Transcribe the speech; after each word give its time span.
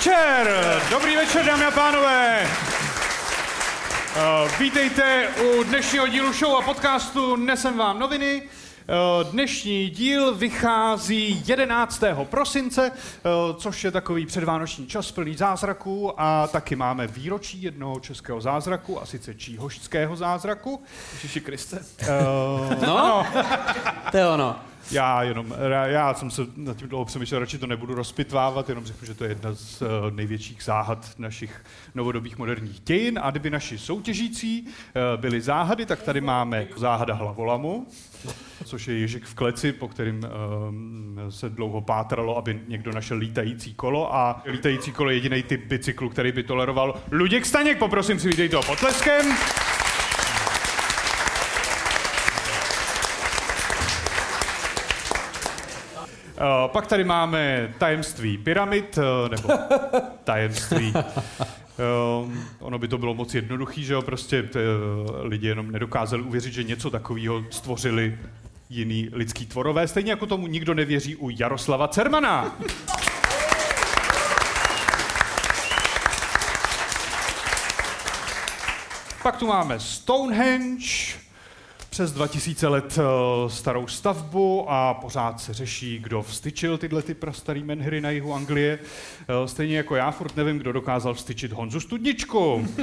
večer! 0.00 0.80
Dobrý 0.90 1.16
večer, 1.16 1.44
dámy 1.44 1.64
a 1.64 1.70
pánové! 1.70 2.46
Uh, 4.16 4.58
vítejte 4.58 5.28
u 5.28 5.62
dnešního 5.62 6.08
dílu 6.08 6.32
show 6.32 6.56
a 6.56 6.62
podcastu 6.62 7.36
Nesem 7.36 7.78
vám 7.78 7.98
noviny. 7.98 8.42
Uh, 9.22 9.30
Dnešní 9.30 9.90
díl 9.90 10.34
vychází 10.34 11.42
11. 11.46 12.02
prosince, 12.24 12.90
uh, 12.90 13.56
což 13.56 13.84
je 13.84 13.90
takový 13.90 14.26
předvánoční 14.26 14.86
čas 14.86 15.12
plný 15.12 15.34
zázraků 15.36 16.20
a 16.20 16.46
taky 16.46 16.76
máme 16.76 17.06
výročí 17.06 17.62
jednoho 17.62 18.00
českého 18.00 18.40
zázraku, 18.40 19.02
a 19.02 19.06
sice 19.06 19.34
číhošského 19.34 20.16
zázraku. 20.16 20.82
Ježiši 21.12 21.40
Kriste. 21.40 21.78
Uh, 21.78 22.86
No, 22.86 23.26
to 24.10 24.16
je 24.16 24.28
ono. 24.28 24.69
Já 24.90 25.22
jenom, 25.22 25.54
já, 25.84 26.14
jsem 26.14 26.30
se 26.30 26.42
nad 26.56 26.76
tím 26.76 26.88
dlouho 26.88 27.04
přemýšlel, 27.04 27.40
radši 27.40 27.58
to 27.58 27.66
nebudu 27.66 27.94
rozpitvávat, 27.94 28.68
jenom 28.68 28.84
řeknu, 28.84 29.06
že 29.06 29.14
to 29.14 29.24
je 29.24 29.30
jedna 29.30 29.54
z 29.54 29.82
uh, 29.82 29.88
největších 30.10 30.62
záhad 30.62 31.10
našich 31.18 31.64
novodobých 31.94 32.38
moderních 32.38 32.80
dějin. 32.80 33.18
A 33.22 33.30
kdyby 33.30 33.50
naši 33.50 33.78
soutěžící 33.78 34.62
uh, 34.62 35.20
byli 35.20 35.40
záhady, 35.40 35.86
tak 35.86 36.02
tady 36.02 36.20
máme 36.20 36.66
záhada 36.76 37.14
hlavolamu, 37.14 37.86
což 38.64 38.88
je 38.88 38.98
ježek 38.98 39.24
v 39.24 39.34
kleci, 39.34 39.72
po 39.72 39.88
kterým 39.88 40.26
um, 40.68 41.18
se 41.28 41.48
dlouho 41.48 41.80
pátralo, 41.80 42.38
aby 42.38 42.60
někdo 42.68 42.92
našel 42.92 43.16
lítající 43.16 43.74
kolo. 43.74 44.14
A 44.14 44.42
lítající 44.46 44.92
kolo 44.92 45.10
je 45.10 45.16
jediný 45.16 45.42
typ 45.42 45.66
bicyklu, 45.66 46.08
který 46.08 46.32
by 46.32 46.42
toleroval. 46.42 47.00
Luděk 47.10 47.46
Staněk, 47.46 47.78
poprosím 47.78 48.18
si, 48.18 48.28
vítejte 48.28 48.56
ho 48.56 48.62
potleskem. 48.62 49.26
Pak 56.66 56.86
tady 56.86 57.04
máme 57.04 57.74
tajemství 57.78 58.38
pyramid, 58.38 58.98
uh, 58.98 59.28
nebo 59.30 59.48
tajemství. 60.24 60.92
Uh, 60.94 62.32
ono 62.58 62.78
by 62.78 62.88
to 62.88 62.98
bylo 62.98 63.14
moc 63.14 63.34
jednoduchý, 63.34 63.84
že 63.84 63.94
jo, 63.94 64.02
prostě 64.02 64.48
lidi 65.22 65.46
jenom 65.46 65.70
nedokázali 65.70 66.22
uvěřit, 66.22 66.52
že 66.52 66.64
něco 66.64 66.90
takového 66.90 67.44
stvořili 67.50 68.18
jiný 68.70 69.08
lidský 69.12 69.46
tvorové. 69.46 69.88
Stejně 69.88 70.10
jako 70.10 70.26
tomu 70.26 70.46
nikdo 70.46 70.74
nevěří 70.74 71.16
u 71.16 71.30
Jaroslava 71.30 71.88
Cermana. 71.88 72.56
Pak 79.22 79.36
tu 79.36 79.46
máme 79.46 79.80
Stonehenge, 79.80 81.14
přes 81.90 82.12
2000 82.12 82.68
let 82.68 82.98
uh, 82.98 83.50
starou 83.50 83.86
stavbu 83.86 84.70
a 84.70 84.94
pořád 84.94 85.40
se 85.40 85.54
řeší, 85.54 85.98
kdo 85.98 86.22
vstyčil 86.22 86.78
tyhle 86.78 87.02
ty 87.02 87.14
prastarý 87.14 87.62
menhry 87.62 88.00
na 88.00 88.10
jihu 88.10 88.34
Anglie. 88.34 88.78
Uh, 88.78 89.46
stejně 89.46 89.76
jako 89.76 89.96
já, 89.96 90.10
furt 90.10 90.36
nevím, 90.36 90.58
kdo 90.58 90.72
dokázal 90.72 91.14
vstyčit 91.14 91.52
Honzu 91.52 91.80
Studničku. 91.80 92.68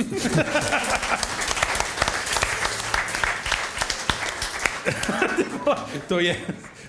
To 6.07 6.19
je, 6.19 6.37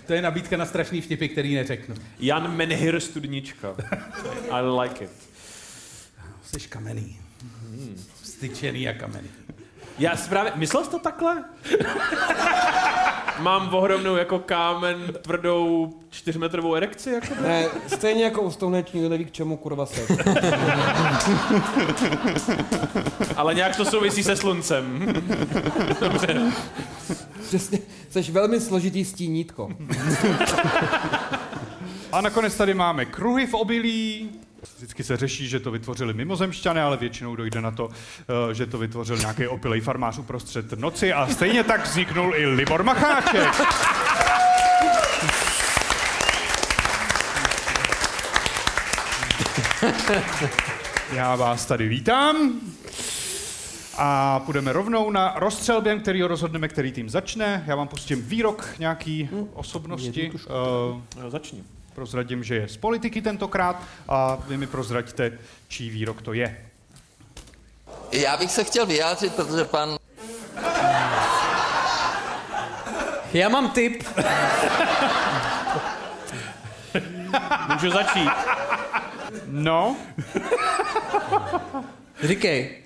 to 0.06 0.12
je 0.12 0.22
nabídka 0.22 0.56
na 0.56 0.66
strašný 0.66 1.00
vtipy, 1.00 1.28
který 1.28 1.54
neřeknu. 1.54 1.94
Jan 2.18 2.56
Menhir 2.56 3.00
Studnička. 3.00 3.74
I 4.50 4.80
like 4.80 5.04
it. 5.04 5.10
Jsi 6.42 6.68
kamenný. 6.68 7.18
Styčený 8.22 8.88
a 8.88 8.92
kamenný. 8.92 9.28
Já 9.98 10.16
právě, 10.28 10.52
myslel 10.54 10.84
jsi 10.84 10.90
to 10.90 10.98
takhle? 10.98 11.44
Mám 13.38 13.74
ohromnou 13.74 14.16
jako 14.16 14.38
kámen 14.38 15.12
tvrdou 15.22 15.92
čtyřmetrovou 16.10 16.74
erekci? 16.74 17.10
Jako? 17.10 17.26
Ne, 17.42 17.66
stejně 17.86 18.24
jako 18.24 18.42
u 18.42 18.50
nikdo 18.94 19.08
neví, 19.08 19.24
k 19.24 19.30
čemu 19.30 19.56
kurva 19.56 19.86
se. 19.86 20.06
Ale 23.36 23.54
nějak 23.54 23.76
to 23.76 23.84
souvisí 23.84 24.22
se 24.22 24.36
sluncem. 24.36 25.14
Dobře. 26.00 26.52
Přesně, 27.46 27.78
jsi 28.10 28.28
velmi 28.28 28.60
složitý 28.60 29.04
stínítko. 29.04 29.68
A 32.12 32.20
nakonec 32.20 32.56
tady 32.56 32.74
máme 32.74 33.04
kruhy 33.04 33.46
v 33.46 33.54
obilí. 33.54 34.30
Vždycky 34.76 35.04
se 35.04 35.16
řeší, 35.16 35.48
že 35.48 35.60
to 35.60 35.70
vytvořili 35.70 36.14
mimozemšťané, 36.14 36.82
ale 36.82 36.96
většinou 36.96 37.36
dojde 37.36 37.60
na 37.60 37.70
to, 37.70 37.88
eh, 38.50 38.54
že 38.54 38.66
to 38.66 38.78
vytvořil 38.78 39.16
nějaký 39.16 39.46
opilej 39.46 39.80
farmář 39.80 40.18
uprostřed 40.18 40.72
noci 40.72 41.12
a 41.12 41.26
stejně 41.26 41.64
tak 41.64 41.84
vzniknul 41.84 42.34
i 42.36 42.46
Libor 42.46 42.82
Macháček. 42.82 43.52
Já 51.12 51.36
vás 51.36 51.66
tady 51.66 51.88
vítám 51.88 52.60
a 53.98 54.40
půjdeme 54.40 54.72
rovnou 54.72 55.10
na 55.10 55.34
rozstřelběm, 55.36 56.00
který 56.00 56.22
rozhodneme, 56.22 56.68
který 56.68 56.92
tým 56.92 57.10
začne. 57.10 57.64
Já 57.66 57.76
vám 57.76 57.88
pustím 57.88 58.22
výrok 58.22 58.68
nějaký 58.78 59.28
osobnosti. 59.54 60.30
Uh, 60.30 61.30
začni. 61.30 61.77
Prozradím, 61.98 62.44
že 62.44 62.54
je 62.54 62.68
z 62.68 62.76
politiky 62.76 63.22
tentokrát 63.22 63.82
a 64.08 64.38
vy 64.46 64.56
mi 64.56 64.66
prozraďte, 64.66 65.38
čí 65.68 65.90
výrok 65.90 66.22
to 66.22 66.32
je. 66.32 66.56
Já 68.12 68.36
bych 68.36 68.50
se 68.50 68.64
chtěl 68.64 68.86
vyjádřit, 68.86 69.34
protože 69.34 69.64
pan 69.64 69.96
Já 73.32 73.48
mám 73.48 73.70
tip. 73.70 74.02
Můžu 77.72 77.90
začít. 77.90 78.30
No, 79.46 79.96
Říkej. 82.22 82.82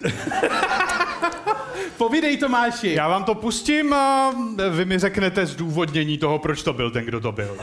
Povídej 1.97 2.37
Tomáši. 2.37 2.95
já 2.95 3.09
vám 3.09 3.25
to 3.25 3.35
pustím 3.35 3.95
a 3.95 4.35
vy 4.71 4.85
mi 4.85 4.99
řeknete 4.99 5.47
zdůvodnění 5.47 6.19
toho, 6.19 6.39
proč 6.39 6.63
to 6.63 6.73
byl 6.73 6.91
ten, 6.91 7.05
kdo 7.05 7.21
to 7.21 7.33
byl. 7.33 7.59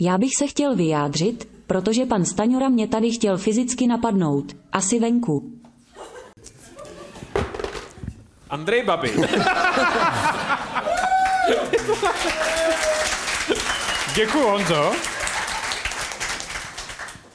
Já 0.00 0.18
bych 0.18 0.30
se 0.38 0.46
chtěl 0.46 0.76
vyjádřit, 0.76 1.48
protože 1.66 2.06
pan 2.06 2.24
Staňora 2.24 2.68
mě 2.68 2.88
tady 2.88 3.10
chtěl 3.10 3.38
fyzicky 3.38 3.86
napadnout. 3.86 4.56
Asi 4.72 5.00
venku. 5.00 5.52
Andrej 8.50 8.82
Babi. 8.84 9.12
Děkuji, 14.14 14.44
Honzo. 14.50 14.92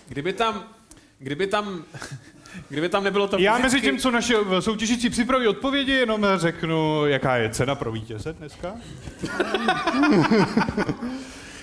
Kdyby 0.07 0.33
tam, 0.33 0.63
kdyby 1.19 1.47
tam, 1.47 1.83
kdyby 2.69 2.89
tam 2.89 3.03
nebylo 3.03 3.28
to 3.28 3.39
Já 3.39 3.57
fyzicky- 3.57 3.63
mezi 3.63 3.81
tím, 3.81 3.97
co 3.99 4.11
naše 4.11 4.33
soutěžící 4.59 5.09
připraví 5.09 5.47
odpovědi, 5.47 5.91
jenom 5.91 6.25
řeknu, 6.35 7.05
jaká 7.05 7.35
je 7.35 7.49
cena 7.49 7.75
pro 7.75 7.91
vítěze 7.91 8.33
dneska. 8.33 8.72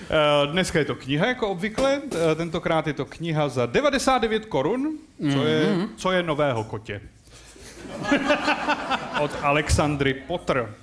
Eh, 0.09 0.47
Dneska 0.51 0.79
je 0.79 0.85
to 0.85 0.95
kniha, 0.95 1.25
jako 1.27 1.47
obvykle. 1.49 2.01
Eh, 2.31 2.35
Tentokrát 2.35 2.87
je 2.87 2.93
to 2.93 3.05
kniha 3.05 3.49
za 3.49 3.65
99 3.65 4.45
korun, 4.45 4.97
co 5.33 5.43
je, 5.43 5.87
co 5.97 6.11
je 6.11 6.23
nového 6.23 6.63
kotě. 6.63 7.01
Od 9.21 9.31
Alexandry 9.41 10.13
Potter. 10.13 10.75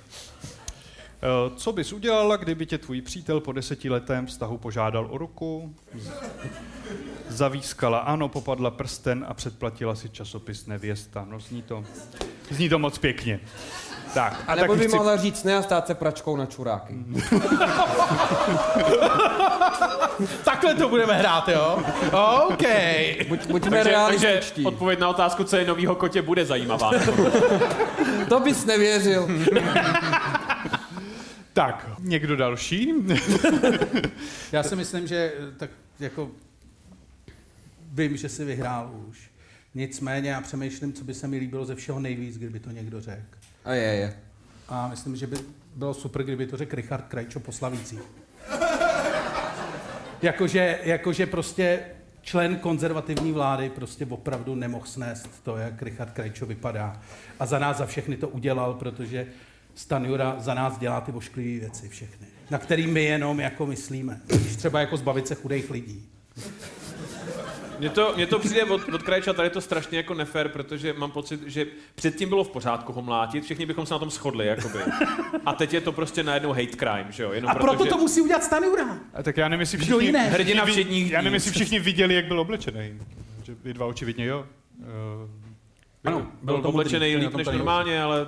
Eh, 1.21 1.51
Co 1.55 1.71
bys 1.73 1.93
udělala, 1.93 2.35
kdyby 2.37 2.65
tě 2.65 2.77
tvůj 2.77 3.01
přítel 3.01 3.39
po 3.39 3.51
desetiletém 3.51 4.25
vztahu 4.25 4.57
požádal 4.57 5.07
o 5.09 5.17
ruku? 5.17 5.75
Zavískala 7.27 7.97
ano, 7.99 8.29
popadla 8.29 8.71
prsten 8.71 9.25
a 9.27 9.33
předplatila 9.33 9.95
si 9.95 10.09
časopis 10.09 10.65
Nevěsta. 10.65 11.25
No 11.29 11.39
zní 11.39 11.61
to, 11.61 11.85
zní 12.49 12.69
to 12.69 12.79
moc 12.79 12.97
pěkně. 12.97 13.39
Tak, 14.17 14.43
a 14.47 14.55
nebo 14.55 14.67
taky 14.67 14.79
by 14.79 14.87
chci, 14.87 14.97
mohla 14.97 15.17
říct 15.17 15.43
ne 15.43 15.55
a 15.55 15.61
stát 15.61 15.87
se 15.87 15.95
pračkou 15.95 16.35
na 16.35 16.45
čuráky. 16.45 16.93
Takhle 20.43 20.75
to 20.75 20.89
budeme 20.89 21.13
hrát, 21.13 21.49
jo? 21.49 21.83
OK. 22.47 22.63
Buď, 23.27 23.47
buďme 23.47 23.83
Takže, 23.83 23.95
takže 24.07 24.41
odpověď 24.65 24.99
na 24.99 25.09
otázku, 25.09 25.43
co 25.43 25.57
je 25.57 25.65
novýho 25.65 25.95
kotě, 25.95 26.21
bude 26.21 26.45
zajímavá. 26.45 26.91
To 28.29 28.39
bys 28.39 28.65
nevěřil. 28.65 29.27
tak, 31.53 31.89
někdo 31.99 32.35
další? 32.35 32.93
Já 34.51 34.63
si 34.63 34.75
myslím, 34.75 35.07
že 35.07 35.33
eh, 35.39 35.51
tak 35.57 35.69
jako 35.99 36.31
vím, 37.91 38.17
že 38.17 38.29
si 38.29 38.45
vyhrál 38.45 38.91
už. 39.09 39.31
Nicméně 39.75 40.29
já 40.29 40.41
přemýšlím, 40.41 40.93
co 40.93 41.03
by 41.03 41.13
se 41.13 41.27
mi 41.27 41.37
líbilo 41.37 41.65
ze 41.65 41.75
všeho 41.75 41.99
nejvíc, 41.99 42.37
kdyby 42.37 42.59
to 42.59 42.71
někdo 42.71 43.01
řekl. 43.01 43.36
A 43.67 43.73
je, 43.73 43.83
je. 43.83 44.13
A 44.69 44.87
myslím, 44.87 45.15
že 45.15 45.27
by 45.27 45.37
bylo 45.75 45.93
super, 45.93 46.23
kdyby 46.23 46.47
to 46.47 46.57
řekl 46.57 46.75
Richard 46.75 47.05
Krajčo 47.07 47.39
po 47.39 47.51
Slavících. 47.51 48.01
jakože, 50.21 50.79
jakože 50.83 51.25
prostě 51.25 51.79
člen 52.21 52.55
konzervativní 52.55 53.31
vlády 53.31 53.69
prostě 53.69 54.05
opravdu 54.05 54.55
nemohl 54.55 54.85
snést 54.85 55.43
to, 55.43 55.57
jak 55.57 55.81
Richard 55.81 56.11
Krajčo 56.11 56.45
vypadá. 56.45 57.01
A 57.39 57.45
za 57.45 57.59
nás 57.59 57.77
za 57.77 57.85
všechny 57.85 58.17
to 58.17 58.27
udělal, 58.27 58.73
protože 58.73 59.27
Stanjura 59.75 60.35
za 60.39 60.53
nás 60.53 60.77
dělá 60.77 61.01
ty 61.01 61.11
ošklivé 61.11 61.59
věci 61.59 61.89
všechny, 61.89 62.27
na 62.49 62.57
který 62.57 62.87
my 62.87 63.03
jenom 63.03 63.39
jako 63.39 63.65
myslíme. 63.65 64.21
Když 64.27 64.55
třeba 64.55 64.79
jako 64.79 64.97
zbavit 64.97 65.27
se 65.27 65.35
chudých 65.35 65.69
lidí. 65.69 66.09
Mně 67.79 67.89
to, 67.89 68.13
mně 68.15 68.27
to 68.27 68.39
přijde 68.39 68.63
od, 68.63 68.89
od 68.93 69.03
Krajča 69.03 69.33
tady 69.33 69.45
je 69.45 69.49
to 69.49 69.61
strašně 69.61 69.97
jako 69.97 70.13
nefér, 70.13 70.49
protože 70.49 70.93
mám 70.93 71.11
pocit, 71.11 71.41
že 71.45 71.65
předtím 71.95 72.29
bylo 72.29 72.43
v 72.43 72.49
pořádku 72.49 72.93
ho 72.93 73.01
mlátit, 73.01 73.43
všichni 73.43 73.65
bychom 73.65 73.85
se 73.85 73.93
na 73.93 73.99
tom 73.99 74.09
shodli, 74.09 74.47
jakoby. 74.47 74.79
A 75.45 75.53
teď 75.53 75.73
je 75.73 75.81
to 75.81 75.91
prostě 75.91 76.23
najednou 76.23 76.49
hate 76.49 76.77
crime, 76.77 77.07
že 77.09 77.23
jo? 77.23 77.31
Jenom 77.31 77.51
A 77.51 77.55
proto 77.55 77.83
že 77.83 77.89
to 77.89 77.97
musí 77.97 78.21
udělat 78.21 78.43
Stanjura. 78.43 78.97
A 79.13 79.23
tak 79.23 79.37
já 79.37 79.47
nevím, 79.47 79.59
jestli 79.59 79.77
Kdo 79.77 79.85
všichni, 79.85 80.05
jiný? 80.05 80.29
Hrdina 80.29 80.65
všedních 80.65 81.11
Já 81.11 81.21
nevím, 81.21 81.33
jestli 81.33 81.51
všichni 81.51 81.79
viděli, 81.79 82.13
jak 82.13 82.25
byl 82.25 82.39
oblečený. 82.39 82.99
Že 83.43 83.55
vy 83.63 83.73
dva 83.73 83.85
očividně 83.85 84.25
jo. 84.25 84.45
Uh, 84.79 84.85
Ano, 86.03 86.27
byl 86.41 86.61
to 86.61 86.69
oblečený 86.69 87.15
líp 87.15 87.35
než 87.35 87.47
normálně, 87.47 88.01
ale... 88.01 88.27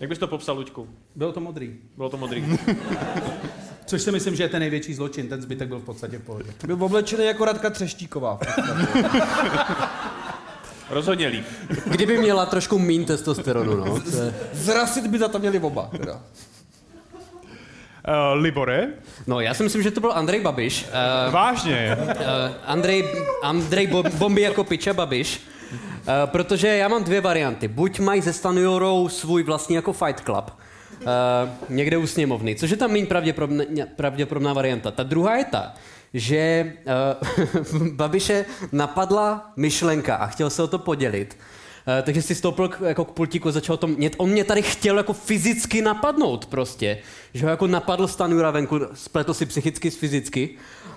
Jak 0.00 0.08
bys 0.08 0.18
to 0.18 0.28
popsal, 0.28 0.56
Luďku? 0.56 0.88
Bylo 1.14 1.32
to 1.32 1.40
modrý. 1.40 1.76
Bylo 1.96 2.08
to 2.08 2.16
modrý. 2.16 2.44
Což 3.86 4.02
si 4.02 4.12
myslím, 4.12 4.36
že 4.36 4.42
je 4.42 4.48
ten 4.48 4.60
největší 4.60 4.94
zločin, 4.94 5.28
ten 5.28 5.42
zbytek 5.42 5.68
byl 5.68 5.78
v 5.78 5.84
podstatě 5.84 6.18
v 6.18 6.22
pohodě. 6.22 6.50
Byl 6.66 6.84
oblečený 6.84 7.24
jako 7.24 7.44
Radka 7.44 7.70
Třeštíková. 7.70 8.38
Rozhodně 10.90 11.26
líp. 11.26 11.44
Kdyby 11.86 12.18
měla 12.18 12.46
trošku 12.46 12.78
mín 12.78 13.04
testosteronu, 13.04 13.76
no. 13.76 13.96
Je... 14.24 14.34
Zrasit 14.52 15.06
by 15.06 15.18
za 15.18 15.28
to 15.28 15.38
měli 15.38 15.58
oba. 15.58 15.88
Teda. 15.98 16.12
uh, 16.14 16.20
Libore, 18.34 18.88
No, 19.26 19.40
já 19.40 19.54
si 19.54 19.62
myslím, 19.62 19.82
že 19.82 19.90
to 19.90 20.00
byl 20.00 20.12
Andrej 20.12 20.40
Babiš. 20.40 20.86
Uh, 21.26 21.32
vážně. 21.32 21.96
uh, 22.00 22.06
Andrej, 22.66 23.04
Andrej 23.42 23.86
Bo- 23.86 24.02
Bomby 24.02 24.40
jako 24.42 24.64
piča 24.64 24.92
Babiš. 24.92 25.40
Uh, 25.72 25.76
protože 26.26 26.68
já 26.68 26.88
mám 26.88 27.04
dvě 27.04 27.20
varianty. 27.20 27.68
Buď 27.68 28.00
mají 28.00 28.22
se 28.22 28.32
Stanjurou 28.32 29.08
svůj 29.08 29.42
vlastní 29.42 29.74
jako 29.76 29.92
Fight 29.92 30.20
Club, 30.24 30.44
uh, 30.50 30.63
někde 31.68 31.96
u 31.96 32.06
sněmovny, 32.06 32.54
což 32.54 32.70
je 32.70 32.76
tam 32.76 32.92
méně 32.92 33.06
pravděpodobná, 33.06 33.64
pravděpodobná 33.96 34.52
varianta. 34.52 34.90
Ta 34.90 35.02
druhá 35.02 35.36
je 35.36 35.44
ta, 35.44 35.74
že 36.14 36.72
uh, 37.72 37.88
Babiše 37.92 38.44
napadla 38.72 39.52
myšlenka 39.56 40.16
a 40.16 40.26
chtěl 40.26 40.50
se 40.50 40.62
o 40.62 40.66
to 40.66 40.78
podělit. 40.78 41.38
Uh, 41.86 42.04
takže 42.04 42.22
si 42.22 42.34
stoupil 42.34 42.68
k, 42.68 42.80
jako 42.80 43.04
k 43.04 43.10
pultíku 43.10 43.48
a 43.48 43.52
začal 43.52 43.76
to 43.76 43.86
mě, 43.86 44.10
on 44.16 44.30
mě 44.30 44.44
tady 44.44 44.62
chtěl 44.62 44.96
jako 44.96 45.12
fyzicky 45.12 45.82
napadnout 45.82 46.46
prostě, 46.46 46.98
že 47.34 47.44
ho 47.44 47.50
jako 47.50 47.66
napadl 47.66 48.08
Stanjura 48.08 48.50
venku, 48.50 48.80
spletl 48.94 49.34
si 49.34 49.46
psychicky 49.46 49.90
s 49.90 49.96
fyzicky 49.96 50.50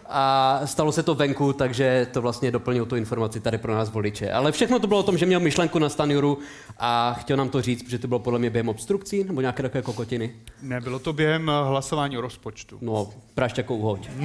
a 0.09 0.59
stalo 0.65 0.92
se 0.92 1.04
to 1.04 1.15
venku, 1.15 1.54
takže 1.54 2.07
to 2.12 2.21
vlastně 2.21 2.51
doplnil 2.51 2.86
tu 2.86 2.95
informaci 2.95 3.39
tady 3.39 3.57
pro 3.57 3.75
nás 3.75 3.89
voliče. 3.89 4.31
Ale 4.31 4.51
všechno 4.51 4.80
to 4.80 4.88
bylo 4.88 5.00
o 5.00 5.04
tom, 5.04 5.18
že 5.18 5.25
měl 5.25 5.39
myšlenku 5.39 5.80
na 5.80 5.89
Stanjuru 5.89 6.39
a 6.80 7.13
chtěl 7.19 7.38
nám 7.38 7.50
to 7.50 7.62
říct, 7.62 7.83
protože 7.83 8.00
to 8.00 8.07
bylo 8.07 8.19
podle 8.19 8.39
mě 8.39 8.50
během 8.50 8.69
obstrukcí 8.69 9.24
nebo 9.24 9.42
nějaké 9.42 9.63
takové 9.63 9.81
kokotiny. 9.81 10.33
Ne, 10.62 10.81
bylo 10.81 11.00
to 11.00 11.13
během 11.13 11.50
eh, 11.50 11.54
hlasování 11.68 12.18
o 12.18 12.21
rozpočtu. 12.21 12.77
No, 12.81 13.09
prašťakou 13.36 13.75
uhoď. 13.77 14.09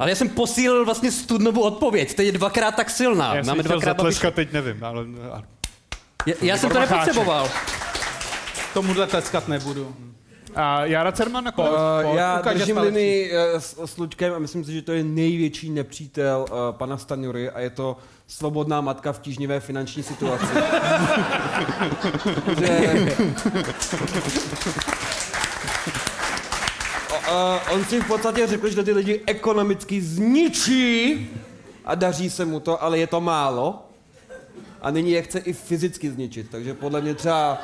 Ale 0.00 0.10
já 0.10 0.16
jsem 0.16 0.28
posílil 0.28 0.84
vlastně 0.84 1.12
studnovou 1.12 1.60
odpověď, 1.62 2.14
teď 2.14 2.26
je 2.26 2.32
dvakrát 2.32 2.76
tak 2.76 2.90
silná. 2.90 3.34
Já 3.34 3.42
jsem 3.44 3.50
Máme 3.50 3.62
chtěl 3.62 3.72
dvakrát 3.76 3.96
zatleskat, 3.96 4.34
teď 4.34 4.52
nevím, 4.52 4.84
ale... 4.84 5.04
a- 5.32 5.42
Já, 6.26 6.34
já 6.42 6.56
jsem 6.56 6.70
to 6.70 6.80
nepotřeboval. 6.80 7.48
Tomuhle 8.74 9.06
tleskat 9.06 9.48
nebudu. 9.48 9.94
A 10.54 10.84
Jara 10.84 11.12
Cerman 11.12 11.44
na 11.44 11.52
koho? 11.52 11.70
Uh, 11.70 12.16
já 12.16 12.40
ukaž, 12.40 12.52
že 12.52 12.58
držím 12.58 12.76
linii 12.78 13.32
uh, 13.32 13.38
s, 13.58 13.84
s 13.84 13.96
Luďkem 13.96 14.34
a 14.34 14.38
myslím 14.38 14.64
si, 14.64 14.72
že 14.72 14.82
to 14.82 14.92
je 14.92 15.04
největší 15.04 15.70
nepřítel 15.70 16.44
uh, 16.50 16.56
pana 16.70 16.98
Stanjury 16.98 17.50
a 17.50 17.60
je 17.60 17.70
to 17.70 17.96
svobodná 18.26 18.80
matka 18.80 19.12
v 19.12 19.18
tížnivé 19.20 19.60
finanční 19.60 20.02
situaci. 20.02 20.46
že... 22.60 23.06
Uh, 27.30 27.74
on 27.74 27.84
si 27.84 28.00
v 28.00 28.06
podstatě 28.06 28.46
řekl, 28.46 28.70
že 28.70 28.82
ty 28.82 28.92
lidi 28.92 29.20
ekonomicky 29.26 30.02
zničí 30.02 31.30
a 31.84 31.94
daří 31.94 32.30
se 32.30 32.44
mu 32.44 32.60
to, 32.60 32.82
ale 32.82 32.98
je 32.98 33.06
to 33.06 33.20
málo. 33.20 33.88
A 34.82 34.90
nyní 34.90 35.10
je 35.10 35.22
chce 35.22 35.38
i 35.38 35.52
fyzicky 35.52 36.10
zničit, 36.10 36.50
takže 36.50 36.74
podle 36.74 37.00
mě 37.00 37.14
třeba 37.14 37.58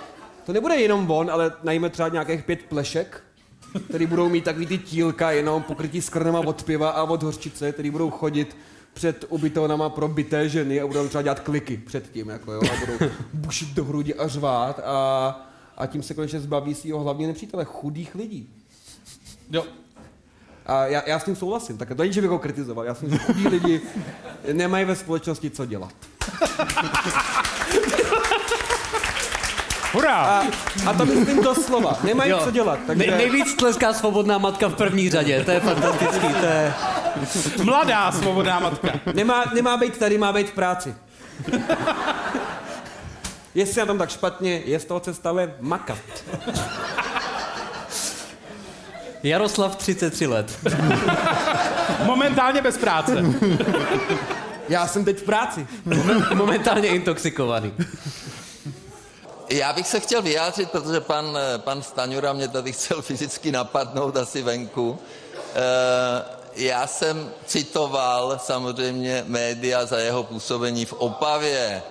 to 0.49 0.53
nebude 0.53 0.77
jenom 0.77 1.11
on, 1.11 1.31
ale 1.31 1.53
najme 1.63 1.91
třeba 1.91 2.09
nějakých 2.09 2.45
pět 2.45 2.63
plešek, 2.63 3.23
který 3.89 4.07
budou 4.07 4.29
mít 4.29 4.45
takový 4.45 4.67
ty 4.67 4.79
tílka 4.79 5.31
jenom 5.31 5.63
pokrytí 5.63 6.03
skrnama 6.03 6.39
od 6.39 6.63
piva 6.63 6.91
a 6.91 7.03
od 7.03 7.23
hořčice, 7.23 7.73
který 7.73 7.91
budou 7.91 8.11
chodit 8.11 8.57
před 8.95 9.25
ubytovnama 9.29 9.89
pro 9.89 10.09
byté 10.09 10.49
ženy 10.49 10.81
a 10.81 10.87
budou 10.87 11.09
třeba 11.09 11.23
dělat 11.23 11.41
kliky 11.41 11.77
před 11.77 12.11
tím, 12.13 12.29
jako 12.29 12.53
jo, 12.53 12.61
a 12.73 12.87
budou 12.87 13.13
bušit 13.33 13.69
do 13.69 13.85
hrudi 13.85 14.15
a 14.15 14.29
řvát 14.29 14.81
a, 14.85 15.51
a 15.77 15.87
tím 15.87 16.03
se 16.03 16.15
konečně 16.15 16.41
zbaví 16.41 16.75
svého 16.75 17.01
hlavně 17.01 17.27
nepřítele, 17.27 17.65
chudých 17.65 18.15
lidí. 18.15 18.51
Jo. 19.51 19.65
A 20.67 20.87
já, 20.87 21.03
já 21.07 21.19
s 21.19 21.25
tím 21.25 21.37
souhlasím, 21.37 21.79
tak 21.79 21.89
to 21.89 21.95
není, 21.95 22.13
že 22.13 22.21
bych 22.21 22.31
ho 22.31 22.39
kritizoval, 22.39 22.85
já 22.85 22.95
si 22.95 23.07
myslím, 23.07 23.21
že 23.21 23.33
chudí 23.33 23.49
lidi 23.49 23.81
nemají 24.53 24.85
ve 24.85 24.97
společnosti 24.97 25.51
co 25.51 25.67
dělat. 25.67 25.93
Hurá! 29.93 30.15
A, 30.17 30.43
a 30.87 30.93
to 30.93 31.07
myslím 31.07 31.43
doslova, 31.43 31.99
nemají 32.05 32.31
Jo. 32.31 32.41
co 32.45 32.51
dělat, 32.51 32.79
takže... 32.87 33.07
Nej, 33.07 33.19
nejvíc 33.19 33.55
tleská 33.55 33.93
svobodná 33.93 34.39
matka 34.39 34.69
v 34.69 34.75
první 34.75 35.11
řadě, 35.11 35.45
to 35.45 35.51
je 35.51 35.61
fantastický, 35.61 36.29
to 36.41 36.47
je... 36.47 36.75
Mladá 37.65 38.13
svobodná 38.13 38.61
matka. 38.61 38.89
Nemá, 39.15 39.45
nemá 39.55 39.77
být 39.77 39.99
tady, 39.99 40.19
má 40.19 40.33
být 40.33 40.49
v 40.51 40.53
práci. 40.53 40.95
Jestli 43.55 43.81
na 43.81 43.87
tom 43.87 43.99
tak 43.99 44.11
špatně, 44.11 44.63
je 44.65 44.81
z 44.81 44.85
toho 44.85 45.01
cesta 45.01 45.33
ven 45.33 45.53
makat. 45.61 45.99
Jaroslav 49.23 49.77
33 49.77 50.27
let. 50.27 50.59
Momentálně 52.05 52.63
bez 52.63 52.79
práce. 52.79 53.25
Já 54.69 54.87
jsem 54.87 55.05
teď 55.05 55.19
v 55.19 55.23
práci. 55.23 55.67
Momentálně 56.35 56.89
intoxikovaný. 56.89 57.73
Já 59.51 59.73
bych 59.73 59.87
se 59.89 60.01
chtěl 60.01 60.23
vyjádřit, 60.23 60.71
protože 60.71 61.01
pan, 61.01 61.39
eh, 61.39 61.59
pan 61.59 61.83
Staňura 61.83 62.33
mě 62.33 62.49
tady 62.49 62.73
chcel 62.73 63.03
fyzicky 63.09 63.53
napadnout 63.53 64.17
asi 64.17 64.43
venku. 64.43 64.99
Eh, 65.55 66.39
Já 66.55 66.87
jsem 66.87 67.31
citoval 67.47 68.39
samozřejmě 68.43 69.25
média 69.27 69.87
za 69.87 69.99
jeho 69.99 70.23
působení 70.23 70.85
v 70.85 70.93
Opavě. 70.93 71.83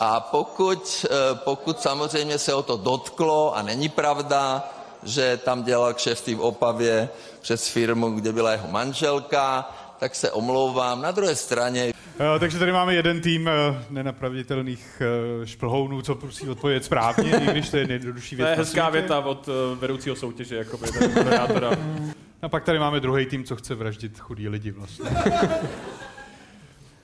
A 0.00 0.20
pokud, 0.20 1.06
eh, 1.10 1.34
pokud 1.34 1.80
samozřejmě 1.80 2.38
se 2.38 2.54
o 2.54 2.62
to 2.62 2.76
dotklo 2.76 3.56
a 3.56 3.62
není 3.62 3.88
pravda, 3.88 4.68
že 5.02 5.36
tam 5.36 5.62
dělal 5.62 5.94
kšefty 5.94 6.34
v 6.34 6.40
Opavě 6.40 7.08
přes 7.40 7.68
firmu, 7.68 8.10
kde 8.10 8.32
byla 8.32 8.52
jeho 8.52 8.68
manželka, 8.68 9.70
tak 9.98 10.14
se 10.14 10.30
omlouvám. 10.30 11.02
Na 11.02 11.10
druhé 11.10 11.36
straně 11.36 11.92
Takže 12.38 12.58
tady 12.58 12.72
máme 12.72 12.94
jeden 12.94 13.20
tým 13.20 13.48
eh, 13.48 13.84
nenapravditelných 13.90 15.02
eh, 15.42 15.46
šplhounů, 15.46 16.02
co 16.02 16.18
musí 16.24 16.48
odpovědět 16.48 16.84
správně, 16.84 17.30
i 17.38 17.46
když 17.46 17.68
to 17.70 17.76
je 17.76 17.86
nejjednodušší 17.86 18.36
To 18.36 18.42
věc. 18.42 18.48
je 18.50 18.56
na 18.56 18.62
hezká 18.62 18.88
věta 18.90 19.18
od 19.20 19.48
vedoucího 19.80 20.16
soutěže, 20.16 20.56
jakoby, 20.56 20.86
ten 20.88 21.14
moderátora. 21.16 21.70
A 22.42 22.48
pak 22.48 22.64
tady 22.64 22.78
máme 22.78 23.00
druhý 23.00 23.26
tým, 23.26 23.44
co 23.44 23.56
chce 23.56 23.74
vraždit 23.74 24.18
chudý 24.18 24.48
lidi 24.48 24.70
vlastně. 24.70 25.10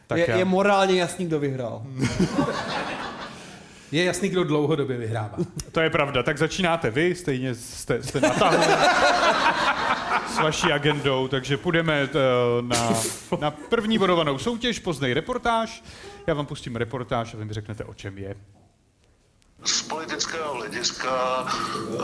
tak 0.06 0.18
Je, 0.18 0.26
já. 0.30 0.36
je 0.36 0.44
morálně 0.44 1.00
jasný, 1.00 1.26
kdo 1.26 1.40
vyhrál. 1.40 1.82
Je 3.92 4.04
jasný, 4.04 4.28
kdo 4.28 4.44
dlouhodobě 4.44 4.96
vyhrává. 4.96 5.36
To 5.72 5.80
je 5.80 5.90
pravda. 5.90 6.22
Tak 6.22 6.38
začínáte 6.38 6.90
vy, 6.90 7.14
stejně 7.14 7.54
jste, 7.54 8.02
jste 8.02 8.20
na 8.20 8.28
tahu 8.30 8.56
s 10.34 10.38
vaší 10.38 10.72
agendou, 10.72 11.28
takže 11.28 11.56
půjdeme 11.56 12.02
eh, 12.02 12.08
na, 12.60 12.92
na 13.40 13.50
první 13.50 13.98
bodovanou 13.98 14.38
soutěž, 14.38 14.78
poznej 14.78 15.14
reportáž. 15.14 15.84
Já 16.26 16.34
vám 16.34 16.46
pustím 16.46 16.76
reportáž 16.76 17.34
a 17.34 17.36
vy 17.36 17.44
mi 17.44 17.52
řeknete, 17.52 17.84
o 17.84 17.94
čem 17.94 18.18
je. 18.18 18.34
Z 19.64 19.82
politického 19.82 20.54
hlediska 20.54 21.46
eh, 21.46 21.98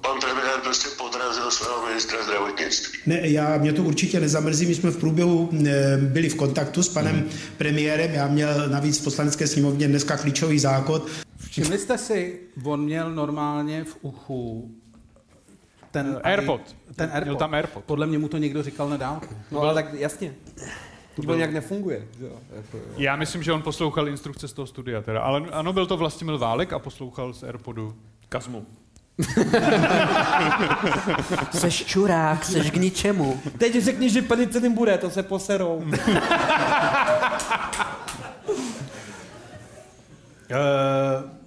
pan 0.00 0.20
premiér 0.20 0.60
prostě 0.62 0.88
podrazil 0.98 1.50
svého 1.50 1.86
ministra 1.86 2.22
zdravotnictví. 2.22 2.98
Ne, 3.06 3.28
já, 3.28 3.58
mě 3.58 3.72
to 3.72 3.82
určitě 3.82 4.20
nezamrzí, 4.20 4.66
my 4.66 4.74
jsme 4.74 4.90
v 4.90 5.00
průběhu 5.00 5.50
e, 5.66 5.96
byli 5.96 6.28
v 6.28 6.34
kontaktu 6.34 6.82
s 6.82 6.88
panem 6.88 7.28
premiérem, 7.58 8.10
já 8.10 8.28
měl 8.28 8.68
navíc 8.68 9.00
v 9.00 9.04
poslanecké 9.04 9.46
sněmovně 9.46 9.88
dneska 9.88 10.16
klíčový 10.16 10.58
zákon. 10.58 11.02
Všimli 11.50 11.78
jste 11.78 11.98
si, 11.98 12.40
on 12.64 12.84
měl 12.84 13.10
normálně 13.10 13.84
v 13.84 13.96
uchu 14.00 14.70
ten 15.90 16.20
Airpod. 16.22 16.76
Ten 16.96 17.10
Airpod. 17.12 17.24
Měl 17.24 17.36
tam 17.36 17.54
Airpod. 17.54 17.84
Podle 17.84 18.06
mě 18.06 18.18
mu 18.18 18.28
to 18.28 18.38
někdo 18.38 18.62
říkal 18.62 18.88
na 18.88 18.96
dálku. 18.96 19.34
No 19.50 19.60
ale 19.60 19.74
tak 19.74 19.94
jasně. 19.94 20.34
To 21.16 21.22
bylo 21.22 21.36
nějak 21.36 21.52
nefunguje. 21.52 22.06
že 22.18 22.24
Jo, 22.26 22.32
jako, 22.56 22.76
jo. 22.76 22.82
Já 22.96 23.16
myslím, 23.16 23.42
že 23.42 23.52
on 23.52 23.62
poslouchal 23.62 24.08
instrukce 24.08 24.48
z 24.48 24.52
toho 24.52 24.66
studia 24.66 25.02
teda, 25.02 25.20
ale 25.20 25.42
ano, 25.52 25.72
byl 25.72 25.86
to 25.86 25.96
Vlastimil 25.96 26.38
Válek 26.38 26.72
a 26.72 26.78
poslouchal 26.78 27.32
z 27.32 27.42
Airpodu. 27.42 27.94
Kazmu. 28.28 28.66
Seš 31.50 31.84
čurák, 31.84 32.44
seš 32.44 32.70
k 32.70 32.76
ničemu. 32.76 33.40
Teď 33.58 33.82
řekni, 33.82 34.10
že 34.10 34.22
penicilin 34.22 34.74
bude, 34.74 34.98
to 34.98 35.10
se 35.10 35.22
poserou. 35.22 35.76
Uh, 35.76 35.84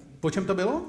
po 0.20 0.32
čem 0.32 0.46
to 0.46 0.56
bylo? 0.56 0.82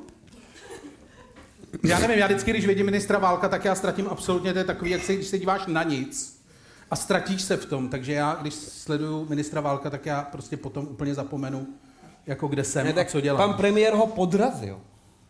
Já 1.83 1.99
nevím, 1.99 2.19
já 2.19 2.27
vždycky, 2.27 2.51
když 2.51 2.67
vidím 2.67 2.87
ministra 2.87 3.19
Válka, 3.19 3.49
tak 3.49 3.65
já 3.65 3.75
ztratím 3.75 4.09
absolutně, 4.11 4.53
to 4.53 4.59
je 4.59 4.65
takový, 4.65 4.91
jak 4.91 5.03
se, 5.03 5.15
když 5.15 5.27
se 5.27 5.39
díváš 5.39 5.67
na 5.67 5.83
nic 5.83 6.43
a 6.91 6.97
ztratíš 6.97 7.43
se 7.43 7.57
v 7.57 7.67
tom. 7.67 7.89
Takže 7.89 8.13
já, 8.13 8.35
když 8.41 8.55
sleduju 8.55 9.27
ministra 9.29 9.61
Válka, 9.61 9.91
tak 9.91 10.07
já 10.07 10.23
prostě 10.23 10.57
potom 10.57 10.85
úplně 10.85 11.15
zapomenu, 11.15 11.67
jako 12.27 12.49
kde 12.49 12.65
jsem 12.65 12.85
Ne, 12.87 12.91
a 12.93 12.95
tak 12.95 13.09
co 13.09 13.21
dělám. 13.21 13.49
pan 13.51 13.57
premiér 13.57 13.95
ho 13.95 14.07
podrazil. 14.07 14.81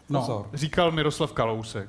no, 0.08 0.20
Pozor. 0.20 0.48
Říkal 0.54 0.92
Miroslav 0.92 1.32
Kalousek. 1.32 1.88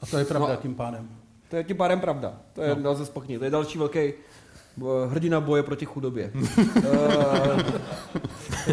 a 0.00 0.06
to 0.06 0.18
je 0.18 0.24
pravda 0.24 0.48
No. 0.48 0.56
tím 0.56 0.74
pádem. 0.74 1.08
To 1.48 1.56
je 1.56 1.64
tím 1.64 1.76
pádem 1.76 2.00
pravda. 2.00 2.32
To 2.52 2.62
je 2.62 2.68
no. 2.74 2.82
nelze. 2.82 3.06
To 3.38 3.44
je 3.44 3.50
další 3.50 3.78
velký 3.78 4.12
hrdina 5.08 5.40
boje 5.40 5.62
proti 5.62 5.84
chudobě. 5.84 6.32
Eh, 8.66 8.72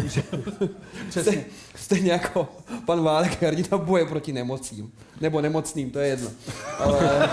Přesně. 1.08 1.32
Stej- 1.32 1.44
Stejně 1.74 2.12
jako 2.12 2.48
pan 2.86 3.02
Válek 3.02 3.42
hrdina 3.42 3.78
boje 3.78 4.06
proti 4.06 4.32
nemocím. 4.32 4.92
Nebo 5.20 5.40
nemocným, 5.40 5.90
to 5.90 5.98
je 5.98 6.08
jedno. 6.08 6.30
Ale 6.78 7.28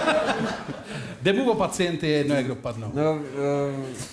Jde 1.22 1.34
mu 1.34 1.52
o 1.52 1.56
pacienty, 1.56 2.08
je 2.08 2.18
jedno, 2.18 2.36
jak 2.36 2.48
dopadnou. 2.48 2.92
no, 2.94 3.20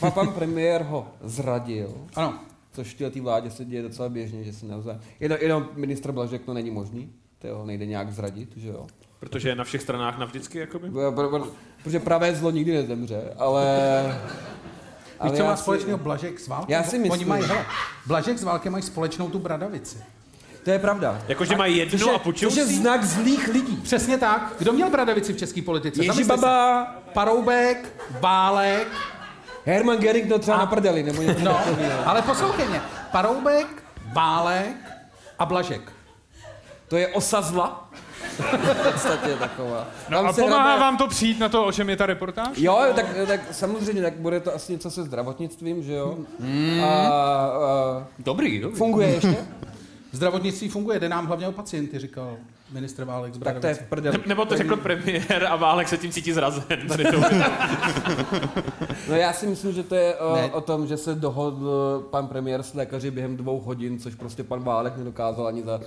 eh, 0.07 0.11
pan, 0.11 0.29
premiér 0.33 0.83
ho 0.83 1.07
zradil. 1.25 1.95
Ano, 2.15 2.39
Což 2.73 2.95
v 2.95 2.99
této 2.99 3.23
vládě 3.23 3.51
se 3.51 3.65
děje 3.65 3.83
docela 3.83 4.09
běžně, 4.09 4.45
že 4.45 4.53
se 4.53 4.67
navzájem. 4.67 5.01
Jenom, 5.21 5.39
jenom 5.41 5.69
ministr 5.75 6.13
Blažek 6.13 6.43
to 6.43 6.55
není 6.55 6.71
možný. 6.71 7.13
To 7.49 7.57
ho 7.59 7.67
nejde 7.67 7.87
nějak 7.87 8.13
zradit, 8.13 8.49
že 8.57 8.69
jo. 8.69 8.87
Protože 9.21 9.49
je 9.49 9.55
na 9.55 9.65
všech 9.65 9.83
stranách 9.83 10.19
navždycky, 10.19 10.59
jakoby. 10.59 10.91
Pro- 10.91 11.13
pro- 11.13 11.29
pro- 11.29 11.47
Protože 11.83 12.01
pravé 12.01 12.35
zlo 12.35 12.51
nikdy 12.51 12.73
nezemře, 12.73 13.23
ale... 13.39 13.65
Víš, 15.25 15.33
co 15.33 15.45
má 15.45 15.57
si- 15.57 15.63
společného 15.63 15.99
Blažek 15.99 16.41
s 16.41 16.49
Válkem? 16.49 16.73
Já 16.73 16.83
si 16.83 16.99
myslím- 16.99 17.13
Oni 17.13 17.25
mají, 17.25 17.43
hele, 17.45 17.67
Blažek 18.07 18.39
s 18.39 18.43
Válkem 18.43 18.73
mají 18.73 18.83
společnou 18.83 19.31
tu 19.31 19.39
bradavici. 19.39 19.99
To 20.65 20.71
je 20.71 20.79
pravda. 20.79 21.23
Jakože 21.29 21.57
mají 21.57 21.77
jednu 21.77 22.09
je, 22.09 22.15
a 22.15 22.19
půjčou 22.19 22.47
což 22.49 22.57
je 22.57 22.67
znak 22.67 23.05
zlých 23.05 23.49
lidí. 23.49 23.77
Přesně 23.77 24.19
tak. 24.19 24.55
Kdo 24.59 24.73
měl 24.73 24.91
bradavici 24.91 25.33
v 25.33 25.37
české 25.37 25.63
politice? 25.63 26.03
Jiří 26.03 26.07
Zamysli 26.09 26.25
se. 26.25 26.41
Baba, 26.47 26.85
Paroubek, 27.13 27.93
Válek, 28.21 28.89
Herman 29.65 29.99
Gering 29.99 30.29
to 30.29 30.39
třeba 30.39 30.57
na 30.59 30.67
prdeli, 30.67 31.03
nebo 31.03 31.23
něco 31.23 31.41
no, 31.45 31.61
ale 32.05 32.23
poslouchej 32.23 32.69
mě. 32.69 32.81
Paroubek, 33.13 33.67
Válek 34.15 34.77
a 35.39 35.47
Blažek. 35.47 35.94
To 36.89 36.97
je 36.97 37.09
osa 37.09 37.43
zla. 37.43 37.91
v 38.39 38.93
podstatě 38.93 39.29
je 39.31 39.37
taková. 39.37 39.87
No 40.11 40.17
Tam 40.19 40.27
a 40.27 40.33
pomáhá 40.33 40.65
hrabe- 40.77 40.81
vám 40.81 40.97
to 40.97 41.09
přijít 41.09 41.39
na 41.41 41.49
to, 41.49 41.65
o 41.67 41.73
čem 41.73 41.91
je 41.91 41.97
ta 41.97 42.07
reportáž? 42.07 42.49
Jo, 42.59 42.81
tak, 42.95 43.07
tak 43.27 43.41
samozřejmě, 43.51 44.03
tak 44.03 44.17
bude 44.17 44.41
to 44.41 44.55
asi 44.55 44.73
něco 44.73 44.91
se 44.91 45.03
zdravotnictvím, 45.03 45.83
že 45.83 45.95
jo? 45.95 46.17
A, 46.83 46.87
a 46.87 48.07
Dobrý, 48.19 48.61
dobrý. 48.61 48.77
funguje 48.79 49.09
ještě? 49.09 49.37
Zdravotnictví 50.13 50.69
funguje, 50.69 51.01
jde 51.01 51.09
nám 51.09 51.27
hlavně 51.27 51.49
o 51.49 51.53
pacienty, 51.53 51.99
říkal 51.99 52.37
ministr 52.73 53.05
Válek 53.05 53.35
z 53.35 53.39
Tak 53.39 53.59
to 53.61 53.67
je 53.67 53.75
v 53.75 53.83
prdeli. 53.83 54.19
Nebo 54.27 54.45
to 54.45 54.57
řekl 54.57 54.77
premiér 54.77 55.47
a 55.51 55.57
Válek 55.57 55.89
se 55.89 55.97
tím 55.99 56.13
cítí 56.13 56.33
zrazen. 56.33 56.65
Tady 56.89 57.05
to. 57.05 57.21
No 59.09 59.15
já 59.17 59.33
si 59.33 59.47
myslím, 59.47 59.73
že 59.73 59.83
to 59.83 59.95
je 59.95 60.15
o, 60.17 60.35
Ne. 60.37 60.51
o 60.53 60.61
tom, 60.61 60.87
že 60.87 60.97
se 60.97 61.15
dohodl 61.15 62.07
pan 62.11 62.27
premiér 62.29 62.63
s 62.63 62.75
lékaři 62.75 63.11
během 63.11 63.37
dvou 63.37 63.61
hodin, 63.61 63.99
což 63.99 64.15
prostě 64.15 64.45
pan 64.45 64.63
Válek 64.65 64.97
nedokázal 64.97 65.47
ani 65.47 65.63
za 65.63 65.81
eh, 65.83 65.87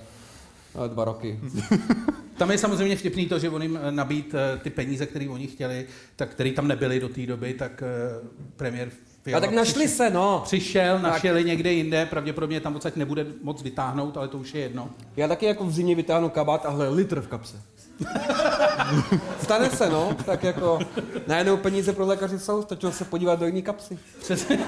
dva 0.87 1.05
roky. 1.05 1.39
Tam 2.37 2.51
je 2.51 2.57
samozřejmě 2.57 2.95
vtipný 2.95 3.25
to, 3.25 3.39
že 3.39 3.49
on 3.49 3.61
jim 3.61 3.79
eh, 3.81 3.91
nabít 3.91 4.35
eh, 4.35 4.59
ty 4.59 4.69
peníze, 4.69 5.05
které 5.05 5.29
oni 5.29 5.47
chtěli, 5.47 5.85
tak 6.15 6.29
které 6.29 6.51
tam 6.51 6.67
nebyly 6.67 6.99
do 6.99 7.09
té 7.09 7.25
doby, 7.25 7.53
tak 7.53 7.83
eh, 7.83 8.27
premiér 8.55 8.87
A 8.87 9.23
Fiala 9.23 9.41
tak 9.41 9.55
našli 9.55 9.85
přišel- 9.85 9.97
se, 9.97 10.09
no. 10.09 10.41
Přišel, 10.43 10.99
našel 10.99 11.37
je 11.37 11.43
někde 11.43 11.73
jinde, 11.73 12.05
pravděpodobně 12.05 12.59
tam 12.59 12.75
odsaď 12.75 12.95
nebude 12.95 13.25
moc 13.43 13.63
vytáhnout, 13.63 14.17
ale 14.17 14.27
to 14.27 14.37
už 14.37 14.53
je 14.53 14.61
jedno. 14.61 14.89
Já 15.17 15.27
taky 15.27 15.45
jako 15.45 15.65
v 15.65 15.71
zimě 15.71 15.95
vytáhnu 15.95 16.29
kabát 16.29 16.65
a 16.65 16.69
hle, 16.69 16.89
litr 16.89 17.21
v 17.21 17.27
kapse. 17.27 17.61
Stane 19.43 19.69
se, 19.69 19.89
no. 19.89 20.15
Tak 20.25 20.43
jako 20.43 20.79
najednou 21.27 21.57
peníze 21.57 21.93
pro 21.93 22.05
lékaři 22.05 22.39
jsou, 22.39 22.61
stačilo 22.61 22.91
se 22.91 23.05
podívat 23.05 23.39
do 23.39 23.45
jiné 23.45 23.61
kapsy. 23.61 23.99
Přesně. 24.19 24.59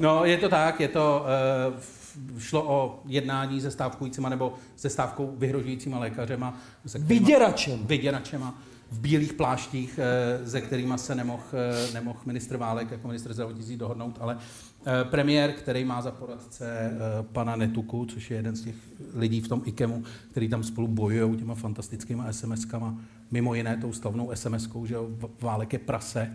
No, 0.00 0.24
je 0.24 0.38
to 0.38 0.48
tak, 0.48 0.80
je 0.80 0.88
to, 0.88 1.24
uh, 1.68 1.97
šlo 2.38 2.64
o 2.68 3.00
jednání 3.06 3.60
se 3.60 3.70
stávkujícíma 3.70 4.28
nebo 4.28 4.54
se 4.76 4.90
stávkou 4.90 5.34
vyhrožujícíma 5.38 5.98
lékařema. 5.98 6.60
Se 6.86 6.98
kterýma- 6.98 7.08
Vyděračem. 7.08 7.86
Vyděračema 7.86 8.58
v 8.90 9.00
bílých 9.00 9.32
pláštích, 9.32 10.00
eh, 10.42 10.50
se 10.50 10.60
kterými 10.60 10.92
se 10.96 11.14
nemohl 11.14 11.42
eh, 11.52 11.92
nemohl 11.94 12.18
ministr 12.26 12.56
Válek 12.56 12.90
jako 12.90 13.08
ministr 13.08 13.32
zdravotnictví 13.34 13.76
dohodnout, 13.76 14.16
ale 14.20 14.38
eh, 14.86 15.04
premiér, 15.04 15.52
který 15.52 15.84
má 15.84 16.02
za 16.02 16.10
poradce 16.10 16.64
eh, 16.70 16.92
pana 17.32 17.56
Netuku, 17.56 18.04
což 18.06 18.30
je 18.30 18.36
jeden 18.36 18.56
z 18.56 18.62
těch 18.64 18.74
lidí 19.14 19.40
v 19.40 19.48
tom 19.48 19.62
IKEMu, 19.64 20.04
který 20.30 20.48
tam 20.48 20.62
spolu 20.62 20.88
bojují 20.88 21.36
těma 21.38 21.54
fantastickýma 21.54 22.26
SMS-kama, 22.30 22.94
mimo 23.30 23.54
jiné 23.54 23.76
tou 23.76 23.92
slavnou 23.92 24.30
SMS-kou, 24.30 24.84
že 24.86 24.96
Válek 25.40 25.72
je 25.72 25.78
prase, 25.78 26.34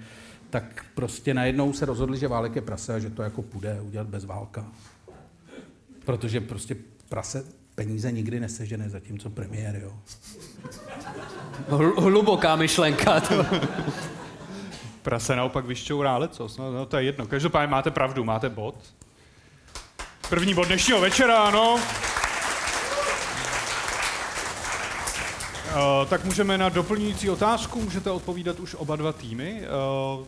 tak 0.49 0.85
prostě 0.95 1.33
najednou 1.33 1.73
se 1.73 1.85
rozhodli, 1.85 2.17
že 2.17 2.27
Válek 2.27 2.55
je 2.55 2.61
prase 2.61 2.93
a 2.93 2.99
že 2.99 3.09
to 3.09 3.21
jako 3.23 3.41
půjde 3.41 3.81
udělat 3.81 4.07
bez 4.07 4.25
válka. 4.25 4.65
Protože 6.05 6.41
prostě 6.41 6.75
prase 7.09 7.45
peníze 7.75 8.11
nikdy 8.11 8.39
nesežene, 8.39 8.89
zatímco 8.89 9.29
premiér, 9.29 9.79
jo. 9.83 9.93
Hl- 11.69 12.01
hluboká 12.01 12.55
myšlenka. 12.55 13.19
To. 13.19 13.45
Prase 15.01 15.35
naopak 15.35 15.65
vyšťourá 15.65 16.17
lecos, 16.17 16.57
no, 16.57 16.71
no 16.71 16.85
to 16.85 16.97
je 16.97 17.03
jedno. 17.03 17.27
Každopádně 17.27 17.71
máte 17.71 17.91
pravdu, 17.91 18.23
máte 18.23 18.49
bod. 18.49 18.75
První 20.29 20.53
bod 20.53 20.67
dnešního 20.67 21.01
večera, 21.01 21.43
ano. 21.43 21.75
Uh, 21.75 21.79
tak 26.09 26.25
můžeme 26.25 26.57
na 26.57 26.69
doplňující 26.69 27.29
otázku, 27.29 27.81
můžete 27.81 28.11
odpovídat 28.11 28.59
už 28.59 28.75
oba 28.75 28.95
dva 28.95 29.13
týmy. 29.13 29.61
Uh, 30.19 30.25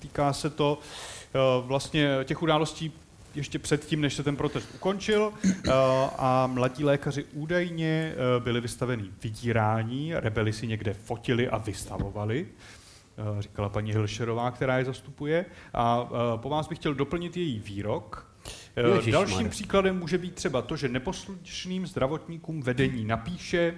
týká 0.00 0.32
se 0.32 0.50
to 0.50 0.78
uh, 0.78 1.66
vlastně 1.66 2.18
těch 2.24 2.42
událostí 2.42 2.92
ještě 3.34 3.58
předtím, 3.58 4.00
než 4.00 4.14
se 4.14 4.22
ten 4.22 4.36
protest 4.36 4.68
ukončil 4.74 5.32
uh, 5.44 5.72
a 6.18 6.46
mladí 6.46 6.84
lékaři 6.84 7.24
údajně 7.32 8.14
uh, 8.14 8.44
byli 8.44 8.60
vystaveni 8.60 9.10
vydírání, 9.22 10.14
rebeli 10.14 10.52
si 10.52 10.66
někde 10.66 10.94
fotili 10.94 11.48
a 11.48 11.58
vystavovali, 11.58 12.46
uh, 13.32 13.40
říkala 13.40 13.68
paní 13.68 13.92
Hilšerová, 13.92 14.50
která 14.50 14.78
je 14.78 14.84
zastupuje. 14.84 15.46
A 15.74 16.08
po 16.36 16.48
vás 16.48 16.68
bych 16.68 16.78
chtěl 16.78 16.94
doplnit 16.94 17.36
její 17.36 17.60
výrok. 17.60 18.30
Ježišmarja. 18.76 19.12
Dalším 19.12 19.50
příkladem 19.50 19.98
může 19.98 20.18
být 20.18 20.34
třeba 20.34 20.62
to, 20.62 20.76
že 20.76 20.88
neposlušným 20.88 21.86
zdravotníkům 21.86 22.62
vedení 22.62 23.04
napíše, 23.04 23.74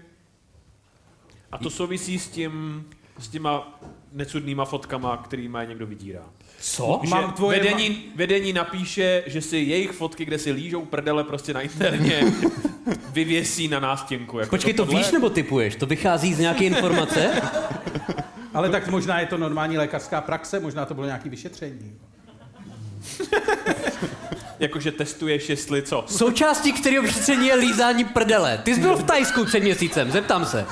A 1.53 1.59
to 1.59 1.71
souvisí 1.71 2.19
s 2.19 2.29
tím, 2.29 2.85
s 3.19 3.29
těma 3.29 3.81
necudnýma 4.13 4.65
fotkama, 4.65 5.17
který 5.17 5.49
má 5.49 5.65
někdo 5.65 5.87
vydírá. 5.87 6.25
Co? 6.65 7.01
Že 7.05 7.11
Mám 7.11 7.33
tvoje- 7.33 7.59
vedení, 7.59 8.05
vedení 8.17 8.53
napíše, 8.53 9.23
že 9.27 9.41
si 9.41 9.57
jejich 9.57 9.91
fotky, 9.91 10.25
kde 10.25 10.39
si 10.39 10.53
lížou 10.53 10.85
prdele 10.85 11.25
prostě 11.25 11.55
na 11.55 11.61
interně, 11.61 12.23
vyvěsí 13.13 13.69
na 13.69 13.81
nástěnku. 13.81 14.39
Jako 14.39 14.51
Počkej, 14.51 14.75
to 14.75 14.85
tohle- 14.87 15.01
víš 15.01 15.11
nebo 15.13 15.31
typuješ? 15.31 15.77
To 15.77 15.87
vychází 15.87 16.35
z 16.35 16.39
nějaké 16.39 16.65
informace? 16.65 17.31
Ale 18.55 18.69
tak 18.71 18.89
možná 18.89 19.21
je 19.21 19.27
to 19.27 19.39
normální 19.39 19.79
lékařská 19.79 20.21
praxe, 20.21 20.61
možná 20.61 20.85
to 20.85 20.95
bylo 20.95 21.07
nějaké 21.07 21.29
vyšetření. 21.29 21.93
Jakože 24.59 24.93
testuješ, 24.93 25.49
jestli 25.49 25.83
co. 25.83 26.05
Součástí 26.09 26.73
kterého 26.73 27.03
vyšetření 27.03 27.47
je 27.47 27.55
lízání 27.55 28.05
prdele. 28.05 28.59
Ty 28.63 28.75
jsi 28.75 28.81
byl 28.81 28.97
v 28.97 29.03
Tajsku 29.05 29.45
před 29.45 29.61
měsícem, 29.61 30.11
zeptám 30.11 30.45
se. 30.47 30.67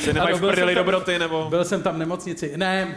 Si 0.00 0.12
nemají 0.12 0.34
Ano, 0.34 0.36
v 0.36 0.40
prdeli 0.40 0.70
jsem 0.70 0.74
tam- 0.74 0.84
dobroty, 0.84 1.18
nebo... 1.18 1.46
Byl 1.50 1.64
jsem 1.64 1.82
tam 1.82 1.94
v 1.94 1.98
nemocnici. 1.98 2.52
Ne, 2.56 2.96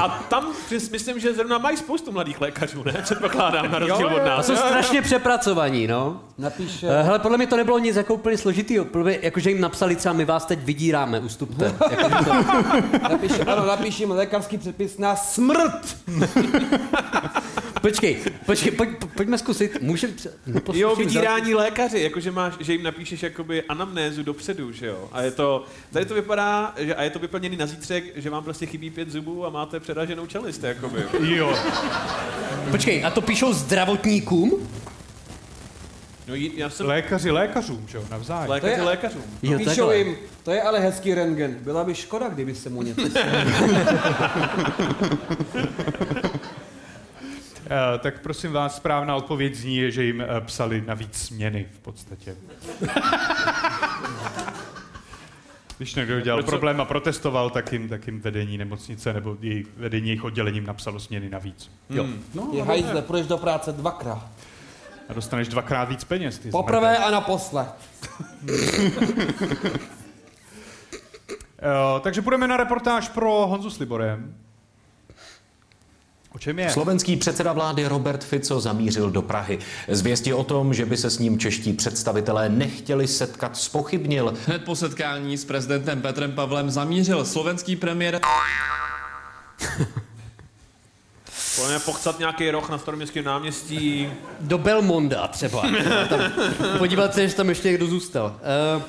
A 0.00 0.08
tam 0.08 0.48
myslím, 0.90 1.20
že 1.20 1.34
zrovna 1.34 1.58
mají 1.58 1.76
spoustu 1.76 2.12
mladých 2.12 2.40
lékařů, 2.40 2.82
ne? 2.84 2.92
Předpokládám, 3.02 3.72
na 3.72 3.78
rozdíl 3.78 4.10
Jo, 4.10 4.16
od 4.16 4.24
nás. 4.26 4.46
jsou 4.46 4.56
strašně 4.56 5.02
přepracovaní, 5.02 5.86
no. 5.86 6.20
Napíše... 6.38 6.86
Eh, 6.90 7.02
Hele, 7.02 7.18
podle 7.18 7.36
mě 7.36 7.46
to 7.46 7.56
nebylo 7.56 7.78
nic 7.78 7.96
jako 7.96 8.14
úplně 8.14 8.38
složitýho. 8.38 8.86
Jakože 9.06 9.50
jim 9.50 9.60
napsali 9.60 9.96
třeba, 9.96 10.12
my 10.12 10.24
vás 10.24 10.44
teď 10.46 10.58
vydíráme, 10.64 11.20
ustupte. 11.20 11.64
Jako, 11.90 12.08
to, 12.24 12.32
Napíše, 13.02 13.44
ano, 13.44 13.66
napíš 13.66 14.00
jim 14.00 14.10
lékařský 14.10 14.58
předpis 14.58 14.98
na 14.98 15.16
smrt. 15.16 15.96
počkej, 17.80 18.16
počkej, 18.46 18.72
pojď, 18.72 18.90
pojďme 19.16 19.38
zkusit. 19.38 19.82
Může... 19.82 20.08
neposlušný 20.46 20.80
Jo, 20.80 20.96
vydírání 20.96 21.54
lékaři, 21.54 22.00
jakože 22.00 22.30
máš, 22.30 22.54
že 22.60 22.72
jim 22.72 22.82
napíšeš 22.82 23.22
jakoby 23.22 23.62
anamnézu 23.62 24.22
dopředu, 24.22 24.72
že 24.72 24.86
jo? 24.86 25.08
A 25.12 25.22
je 25.22 25.30
to, 25.30 25.64
tady 25.92 26.04
to 26.06 26.14
vypadá, 26.14 26.74
že, 26.78 26.94
a 26.94 27.02
je 27.02 27.10
to 27.10 27.18
vyplněný 27.18 27.56
na 27.56 27.66
zítřek, 27.66 28.04
že 28.16 28.30
vám 28.40 28.44
prostě 28.44 28.66
chybí 28.66 28.90
pět 28.90 29.10
zubů 29.10 29.46
a 29.46 29.50
máte 29.50 29.80
předraženou 29.80 30.26
čelist, 30.26 30.62
jakoby. 30.64 31.04
jo, 31.36 31.54
Počkej, 32.70 33.04
a 33.04 33.10
to 33.10 33.20
píšou 33.20 33.52
zdravotníkům? 33.52 34.68
No 36.28 36.34
já 36.34 36.70
jsem 36.70 36.86
lékaři 36.86 37.30
lékařům, 37.30 37.84
že 37.88 37.98
jo, 37.98 38.04
navzájem. 38.10 38.50
lékaři 38.50 38.72
To 38.74 38.80
je- 38.80 38.86
lékařům. 38.86 39.22
Jo, 39.42 39.58
Píšou 39.58 39.70
takhle. 39.70 39.96
jim, 39.98 40.16
to 40.44 40.50
je 40.50 40.62
ale 40.62 40.80
hezký 40.80 41.14
rentgen. 41.14 41.54
Byla 41.60 41.84
by 41.84 41.94
škoda, 41.94 42.28
kdyby 42.28 42.54
se 42.54 42.70
mu 42.70 42.82
něco 42.82 43.06
stalo. 43.10 43.26
Eh, 47.94 47.98
tak 47.98 48.20
prosím 48.22 48.52
vás, 48.52 48.76
správná 48.76 49.16
odpověď 49.16 49.54
zní, 49.54 49.92
že 49.92 50.04
jim 50.04 50.20
eh, 50.20 50.26
psali 50.40 50.82
navíc 50.86 51.14
směny 51.16 51.66
v 51.74 51.78
podstatě. 51.78 52.36
Když 55.80 55.94
někdo 55.94 56.20
dělal 56.20 56.38
Proč 56.38 56.46
co- 56.46 56.50
problém 56.50 56.80
a 56.80 56.84
protestoval, 56.84 57.50
tak 57.50 57.72
jim, 57.72 57.88
tak 57.88 58.06
jim 58.06 58.20
vedení 58.20 58.58
nemocnice 58.58 59.12
nebo 59.12 59.36
její, 59.40 59.66
vedení 59.76 60.08
jejich 60.08 60.24
oddělením 60.24 60.66
napsalo 60.66 61.00
směny 61.00 61.30
navíc. 61.30 61.70
Jo. 61.90 62.06
No, 62.34 62.48
Je 62.52 62.62
hajzle, 62.64 63.02
půjdeš 63.02 63.26
do 63.26 63.38
práce 63.38 63.72
dvakrát. 63.72 64.26
A 65.08 65.12
dostaneš 65.12 65.48
dvakrát 65.48 65.84
víc 65.88 66.04
peněz. 66.04 66.38
Ty 66.38 66.50
Poprvé 66.50 66.80
zmrde. 66.94 67.04
a 67.04 67.10
naposled. 67.10 67.68
Eh, 71.62 72.00
takže 72.00 72.22
půjdeme 72.22 72.48
na 72.48 72.56
reportáž 72.56 73.08
pro 73.08 73.46
Honzu 73.46 73.70
s 73.70 73.78
Liborem. 73.78 74.34
O 76.34 76.38
čem 76.38 76.58
je? 76.58 76.70
Slovenský 76.70 77.16
předseda 77.16 77.52
vlády 77.52 77.86
Robert 77.86 78.24
Fico 78.24 78.60
zamířil 78.60 79.10
do 79.10 79.22
Prahy. 79.22 79.58
Zvěsti 79.88 80.32
o 80.32 80.44
tom, 80.44 80.74
že 80.74 80.86
by 80.86 80.96
se 80.96 81.10
s 81.10 81.18
ním 81.18 81.38
čeští 81.38 81.72
představitelé 81.72 82.48
nechtěli 82.48 83.06
setkat, 83.06 83.56
spochybnil. 83.56 84.34
Hned 84.46 84.64
po 84.64 84.76
setkání 84.76 85.36
s 85.36 85.44
prezidentem 85.44 86.02
Petrem 86.02 86.32
Pavlem 86.32 86.70
zamířil 86.70 87.24
slovenský 87.24 87.76
premiér 87.76 88.20
Pojďme 91.56 91.78
pochcat 91.78 92.18
nějaký 92.18 92.50
roh 92.50 92.70
na 92.70 92.78
staroměstském 92.78 93.24
náměstí. 93.24 94.12
Do 94.40 94.58
Belmonda 94.58 95.28
třeba. 95.28 95.62
Tam, 96.08 96.20
podívat 96.78 97.14
se, 97.14 97.22
jestli 97.22 97.36
tam 97.36 97.48
ještě 97.48 97.68
někdo 97.68 97.86
zůstal. 97.86 98.36
Uh, 98.76 98.82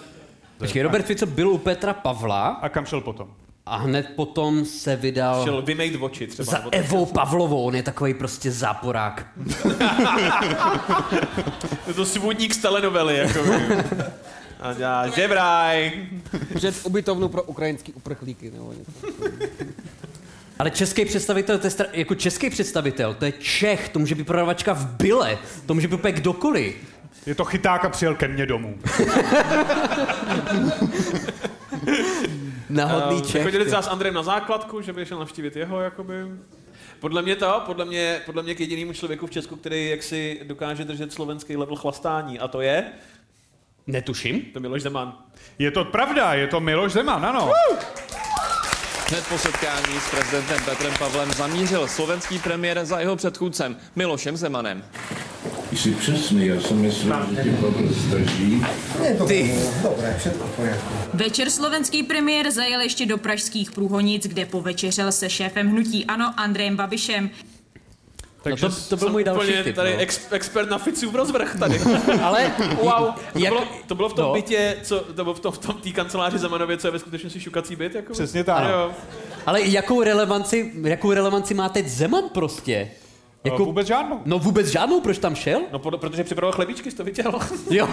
počkej, 0.58 0.82
Robert 0.82 1.06
Fico 1.06 1.26
byl 1.26 1.50
u 1.50 1.58
Petra 1.58 1.94
Pavla 1.94 2.48
A 2.48 2.70
kam 2.70 2.86
šel 2.86 3.02
potom? 3.02 3.34
A 3.66 3.78
hned 3.78 4.10
potom 4.16 4.66
se 4.66 4.96
vydal 4.96 5.44
Šel 5.44 5.62
vymejt 5.62 6.02
oči 6.02 6.28
třeba. 6.28 6.52
za. 6.52 6.64
Evou 6.72 7.06
Pavlovou. 7.06 7.64
On 7.64 7.76
je 7.76 7.84
takový 7.84 8.14
prostě 8.14 8.52
záporák. 8.52 9.28
Je 11.88 11.94
to 11.94 12.06
svůdník 12.06 12.54
z 12.54 12.58
telenovely, 12.58 13.18
jako. 13.18 13.40
A 14.60 14.74
dělá 14.74 15.08
žebraj. 15.08 16.08
Před 16.56 16.76
ubytovnu 16.86 17.28
pro 17.30 17.44
ukrajinský 17.44 17.94
uprchlíky. 17.94 18.52
Nebo 18.52 18.74
něco. 18.74 18.92
Ale 20.60 20.72
český 20.72 21.06
představitel, 21.06 21.58
to 21.58 21.68
je 21.68 21.72
stra... 21.72 21.88
jako 21.94 22.16
český 22.16 22.50
představitel, 22.50 23.14
to 23.14 23.26
je 23.26 23.32
Čech, 23.32 23.90
to 23.90 24.00
může 24.00 24.16
být 24.16 24.28
prodavačka 24.28 24.74
v 24.74 24.86
Byle, 24.86 25.38
to 25.66 25.74
může 25.74 25.88
být 25.88 25.96
úplně 25.96 26.14
kdokoliv. 26.14 26.76
Je 27.26 27.36
to 27.36 27.46
chyták 27.46 27.86
a 27.86 27.90
přijel 27.90 28.16
ke 28.16 28.28
mně 28.28 28.46
domů. 28.46 28.80
Náhodný 32.72 33.16
Um, 33.16 33.22
Čech. 33.28 33.44
chodili 33.44 33.66
třeba 33.66 33.82
s 33.82 33.88
Andrejem 33.88 34.16
na 34.16 34.24
základku, 34.24 34.82
že 34.82 34.94
by 34.94 35.06
šel 35.06 35.20
navštívit 35.20 35.56
jeho, 35.56 35.82
jakoby. 35.82 36.14
Podle 37.00 37.22
mě 37.22 37.36
to, 37.36 37.62
podle 37.66 37.86
mě, 37.86 38.22
podle 38.26 38.44
mě 38.44 38.56
k 38.56 38.60
jedinému 38.60 38.94
člověku 38.94 39.28
v 39.28 39.32
Česku, 39.32 39.56
který 39.56 39.90
jaksi 39.90 40.40
dokáže 40.44 40.86
držet 40.86 41.14
slovenský 41.14 41.58
level 41.58 41.76
chlastání, 41.76 42.40
a 42.40 42.48
to 42.48 42.62
je, 42.62 42.92
Netuším. 43.88 44.42
to 44.54 44.60
Miloš 44.60 44.82
Zeman. 44.82 45.18
Je 45.60 45.72
to 45.72 45.86
pravda, 45.86 46.34
je 46.34 46.48
to 46.48 46.60
Miloš 46.60 46.92
Zeman, 46.92 47.26
ano. 47.26 47.52
Hned 49.10 49.28
po 49.28 49.38
setkání 49.38 50.00
s 50.00 50.12
prezidentem 50.12 50.64
Petrem 50.66 50.94
Pavlem 51.00 51.34
zamířil 51.34 51.88
slovenský 51.88 52.40
premiér 52.40 52.86
za 52.86 53.00
jeho 53.00 53.16
předchůdcem 53.16 53.78
Milošem 53.96 54.38
Zemanem. 54.38 54.84
Jsi 55.72 55.92
přesný, 55.92 56.48
já 56.48 56.62
jsem 56.62 56.78
myslel, 56.82 57.26
že 57.36 57.44
ti 57.44 57.50
Pavel 57.50 57.90
staží. 58.08 58.64
Ty. 59.28 59.56
Večer 61.14 61.50
slovenský 61.50 62.04
premiér 62.04 62.52
zajel 62.52 62.82
ještě 62.82 63.06
do 63.06 63.18
pražských 63.18 63.72
průhonic, 63.72 64.28
kde 64.28 64.46
povečeřel 64.46 65.12
se 65.12 65.30
šéfem 65.30 65.70
hnutí 65.70 66.06
Ano 66.06 66.34
Andrejem 66.38 66.76
Babišem. 66.76 67.30
Takže 68.44 68.66
no 68.66 68.72
to, 68.72 68.82
to 68.90 68.98
byl 68.98 69.10
můj 69.10 69.24
další 69.24 69.54
tip. 69.64 69.76
tady 69.76 69.94
no. 69.94 70.00
ex, 70.02 70.22
expert 70.32 70.70
na 70.70 70.78
Ficův 70.78 71.16
rozvrh 71.16 71.60
tady. 71.60 71.80
Ale 72.24 72.52
Wow, 72.82 72.92
to, 73.34 73.40
Jak- 73.40 73.54
bylo, 73.54 73.68
to 73.88 73.96
bylo 73.96 74.10
v 74.10 74.14
tom 74.14 74.26
no. 74.26 74.34
bytě, 74.34 74.78
co, 74.84 75.00
to 75.00 75.24
bylo 75.24 75.34
v 75.34 75.40
tom, 75.40 75.52
v 75.52 75.58
tom 75.58 75.76
té 75.76 75.90
kanceláři 75.90 76.38
Zemanově, 76.38 76.78
co 76.78 76.88
je 76.88 76.92
ve 76.92 77.00
skutečnosti 77.00 77.40
šukací 77.40 77.76
byt? 77.76 77.96
Jako? 77.96 78.14
Přesně 78.14 78.44
tak. 78.44 78.64
Ale 79.46 79.62
jakou 79.62 80.04
relevanci, 80.04 80.72
jakou 80.84 81.12
relevanci 81.14 81.54
má 81.54 81.70
teď 81.70 81.88
Zeman 81.88 82.24
prostě? 82.34 82.92
Jako... 83.44 83.66
Vůbec 83.66 83.88
žádnou. 83.88 84.22
No 84.26 84.40
vůbec 84.40 84.68
žádnou, 84.68 85.02
proč 85.02 85.18
tam 85.18 85.36
šel? 85.36 85.62
No, 85.72 85.80
pod, 85.80 86.00
protože 86.02 86.24
připravoval 86.24 86.56
chlebíčky, 86.56 86.92
jsi 86.92 86.98
to 86.98 87.04
viděl. 87.04 87.40
Jo. 87.70 87.90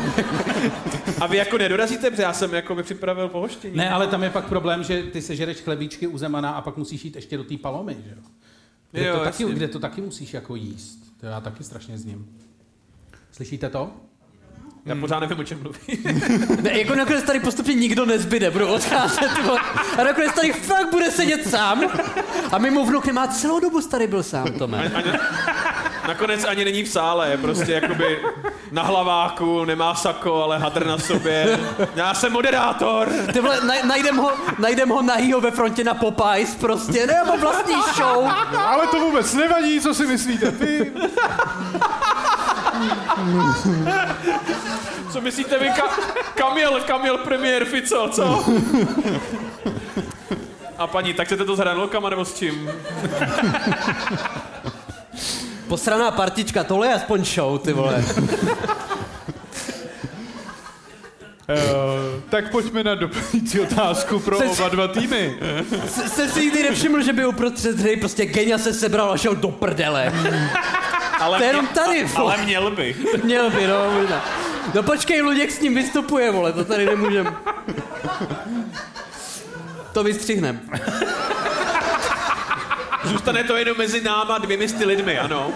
A 1.20 1.26
vy 1.26 1.36
jako 1.36 1.58
nedorazíte, 1.58 2.10
protože 2.10 2.22
já 2.22 2.32
jsem 2.32 2.54
jako 2.54 2.74
by 2.74 2.82
připravil 2.82 3.28
pohoštění. 3.28 3.76
Ne, 3.76 3.90
ale 3.90 4.06
tam 4.06 4.22
je 4.22 4.30
pak 4.30 4.48
problém, 4.48 4.84
že 4.84 5.02
ty 5.02 5.22
sežereš 5.22 5.56
chlebíčky 5.60 6.06
u 6.06 6.18
Zemana 6.18 6.50
a 6.50 6.60
pak 6.60 6.76
musíš 6.76 7.04
jít 7.04 7.16
ještě 7.16 7.36
do 7.36 7.44
té 7.44 7.56
palomy, 7.56 7.96
že 8.04 8.10
jo? 8.10 8.22
Kde, 8.90 9.06
Jo, 9.06 9.18
to 9.18 9.24
taky, 9.24 9.44
kde 9.44 9.68
to 9.68 9.78
taky 9.78 10.00
musíš 10.00 10.34
jako 10.34 10.54
jíst. 10.56 10.98
To 11.20 11.26
já 11.26 11.40
taky 11.40 11.64
strašně 11.64 11.98
zním. 11.98 12.36
Slyšíte 13.32 13.68
to? 13.70 13.90
Já 14.86 14.94
pořád 15.00 15.20
nevím, 15.20 15.38
o 15.38 15.44
čem 15.44 15.58
mluví. 15.62 15.78
Ne, 16.62 16.78
jako 16.78 16.94
nakonec 16.94 17.24
tady 17.24 17.40
postupně 17.40 17.74
nikdo 17.74 18.06
nezbyde, 18.06 18.50
budou 18.50 18.66
odcházet. 18.66 19.30
ty. 19.36 19.42
A 20.00 20.04
nakonec 20.04 20.32
tady 20.34 20.52
fakt 20.52 20.90
bude 20.90 21.10
sedět 21.10 21.50
sám. 21.50 21.84
A 22.52 22.58
mimo 22.58 22.84
vnuk 22.84 23.06
nemá 23.06 23.26
celou 23.26 23.60
dobu 23.60 23.80
starý 23.80 24.06
byl 24.06 24.22
sám, 24.22 24.52
Tome. 24.58 24.92
Ani, 24.94 25.12
nakonec 26.08 26.44
ani 26.44 26.64
není 26.64 26.82
v 26.82 26.88
sále, 26.88 27.30
je 27.30 27.36
prostě 27.36 27.72
jakoby 27.72 28.18
na 28.72 28.82
hlaváku, 28.82 29.64
nemá 29.64 29.94
sako, 29.94 30.42
ale 30.42 30.58
hadr 30.58 30.86
na 30.86 30.98
sobě. 30.98 31.58
Já 31.96 32.14
jsem 32.14 32.32
moderátor. 32.32 33.08
Ty 33.32 33.40
vole, 33.40 33.60
naj, 33.66 33.82
najdem 33.86 34.16
ho, 34.16 34.32
najdem 34.58 34.88
ho 34.88 35.02
nahýho 35.02 35.40
ve 35.40 35.50
frontě 35.50 35.84
na 35.84 35.94
Popeyes 35.94 36.54
prostě, 36.54 37.06
nebo 37.06 37.38
vlastní 37.38 37.74
show. 37.96 38.28
Ale 38.58 38.86
to 38.86 39.00
vůbec 39.00 39.34
nevadí, 39.34 39.80
co 39.80 39.94
si 39.94 40.06
myslíte 40.06 40.50
vy. 40.50 40.92
Co 45.12 45.20
myslíte 45.20 45.58
vy, 45.58 45.70
ka- 45.70 45.98
Kamil, 46.34 46.80
Kamil 46.80 47.18
premiér 47.18 47.64
Fico, 47.64 48.08
co? 48.12 48.44
A 50.78 50.86
paní, 50.86 51.14
tak 51.14 51.26
chcete 51.26 51.44
to 51.44 51.56
s 51.56 51.58
hranolkama 51.58 52.10
nebo 52.10 52.24
s 52.24 52.34
čím? 52.38 52.70
Posraná 55.68 56.10
partička, 56.10 56.64
tohle 56.64 56.86
je 56.86 56.94
aspoň 56.94 57.24
show, 57.24 57.58
ty 57.58 57.72
vole. 57.72 58.04
Uh, 61.48 61.54
tak 62.30 62.50
pojďme 62.50 62.84
na 62.84 62.94
doplňující 62.94 63.60
otázku 63.60 64.18
pro 64.20 64.38
Jsem- 64.38 64.50
oba 64.50 64.68
dva 64.68 64.88
týmy. 64.88 65.38
S- 65.86 66.12
Jste 66.12 66.28
si 66.28 66.40
nikdy 66.40 66.62
nevšiml, 66.62 67.02
že 67.02 67.12
by 67.12 67.26
uprostřed 67.26 67.80
hry 67.80 67.96
prostě 67.96 68.24
Genia 68.26 68.58
se 68.58 68.74
sebral 68.74 69.12
a 69.12 69.16
šel 69.16 69.34
do 69.36 69.48
prdele. 69.48 70.12
Ale 71.20 71.38
To 71.38 71.44
je 71.44 71.48
jenom 71.48 71.68
vole. 72.16 72.34
Ale 72.34 72.44
měl 72.44 72.70
by. 72.70 72.96
Měl 73.24 73.50
by, 73.50 73.66
no, 73.66 73.90
možná. 73.92 74.24
No 74.74 74.82
počkej, 74.82 75.22
Luděk 75.22 75.50
s 75.50 75.60
ním 75.60 75.74
vystupuje, 75.74 76.30
vole, 76.30 76.52
to 76.52 76.64
tady 76.64 76.86
nemůžem. 76.86 77.36
To 79.92 80.04
vystřihnem. 80.04 80.60
Zůstane 83.04 83.44
to 83.44 83.56
jenom 83.56 83.78
mezi 83.78 84.00
náma 84.00 84.38
dvěmi 84.38 84.68
sty 84.68 84.84
lidmi, 84.84 85.18
ano. 85.18 85.50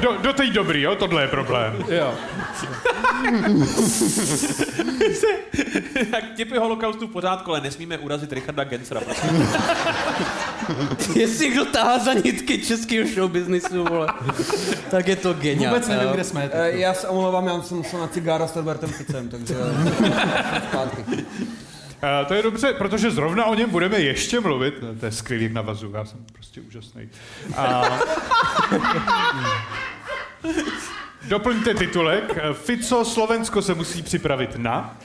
Do, 0.00 0.16
do 0.22 0.32
té 0.32 0.46
dobrý, 0.46 0.82
jo, 0.82 0.96
tohle 0.96 1.22
je 1.22 1.28
problém. 1.28 1.84
Jo. 1.88 2.14
Jak 6.12 6.24
tipy 6.36 6.58
holokaustu 6.58 7.06
v 7.06 7.10
pořádku, 7.10 7.50
ale 7.50 7.60
nesmíme 7.60 7.98
urazit 7.98 8.32
Richarda 8.32 8.64
Gensera. 8.64 9.00
Jestli 11.14 11.48
kdo 11.50 11.64
tahá 11.64 11.98
za 11.98 12.12
nitky 12.12 12.58
českého 12.58 13.08
showbiznisu, 13.08 13.84
vole, 13.84 14.08
tak 14.90 15.08
je 15.08 15.16
to 15.16 15.34
genia. 15.34 15.70
Vůbec 15.70 15.88
nevím, 15.88 16.08
kde 16.08 16.24
jsme. 16.24 16.50
Eh, 16.52 16.70
Já 16.78 16.94
se 16.94 17.08
omlouvám, 17.08 17.46
já 17.46 17.62
jsem 17.62 17.76
musel 17.76 18.00
na 18.00 18.06
cigára 18.08 18.46
s 18.46 18.56
Robertem 18.56 18.90
Ficem, 18.90 19.28
takže. 19.28 19.54
Uh, 22.02 22.28
to 22.28 22.34
je 22.34 22.42
dobře, 22.42 22.72
protože 22.72 23.10
zrovna 23.10 23.44
o 23.44 23.54
něm 23.54 23.70
budeme 23.70 23.98
ještě 23.98 24.40
mluvit. 24.40 24.74
No, 24.82 24.88
to 25.00 25.06
je 25.06 25.12
skvělý 25.12 25.44
jak 25.44 25.52
navazu, 25.52 25.92
já 25.94 26.04
jsem 26.04 26.18
prostě 26.32 26.60
úžasný. 26.60 27.08
A... 27.56 27.82
Doplňte 31.28 31.74
titulek. 31.74 32.38
Fico, 32.52 33.04
Slovensko 33.04 33.62
se 33.62 33.74
musí 33.74 34.02
připravit 34.02 34.50
na... 34.56 34.96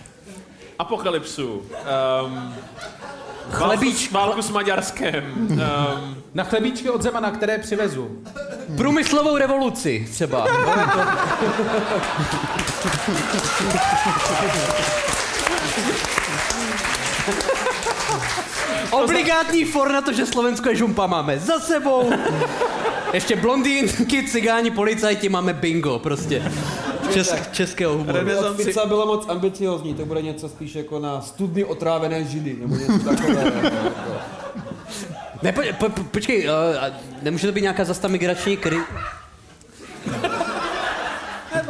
Apokalypsu. 0.80 1.66
Um, 2.26 2.56
Chlebíč- 3.52 4.12
Válku, 4.12 4.28
válku 4.28 4.42
s 4.42 4.50
Maďarskem. 4.50 5.34
Um, 5.50 5.60
Na 6.34 6.44
chlebíčky 6.44 6.90
od 6.90 7.02
Zemana, 7.02 7.32
které 7.32 7.58
přivezu. 7.58 8.24
Průmyslovou 8.78 9.38
revoluci 9.38 10.08
třeba. 10.12 10.48
Obligátní 18.92 19.66
for 19.66 19.92
na 19.92 20.02
to, 20.02 20.14
že 20.14 20.26
Slovensko 20.26 20.70
je 20.70 20.76
žumpa 20.76 21.08
máme 21.08 21.40
za 21.40 21.60
sebou. 21.60 22.10
Ještě 23.14 23.36
blondýnky, 23.36 24.28
cigáni, 24.28 24.72
policajti, 24.72 25.30
máme 25.30 25.54
bingo 25.54 26.00
prostě. 26.00 26.52
Čes, 27.14 27.36
českého 27.52 27.94
humoru. 27.94 28.20
Fica 28.56 28.86
bylo 28.86 29.06
moc 29.06 29.30
ambiciozní, 29.30 29.94
to 29.94 30.06
bude 30.06 30.22
něco 30.22 30.50
spíš 30.50 30.76
jako 30.76 31.00
na 31.00 31.22
studny 31.22 31.66
otrávené 31.66 32.24
žily, 32.24 32.56
nebo 32.60 32.76
něco 32.76 33.00
takového. 33.00 33.52
Ne, 35.44 35.52
po, 35.52 35.62
po, 35.80 35.90
po, 35.90 36.04
počkej, 36.04 36.50
uh, 36.50 36.54
nemůže 37.22 37.48
to 37.48 37.54
být 37.54 37.62
nějaká 37.62 37.84
zasta 37.84 38.08
migrační 38.08 38.58
kri... 38.58 38.78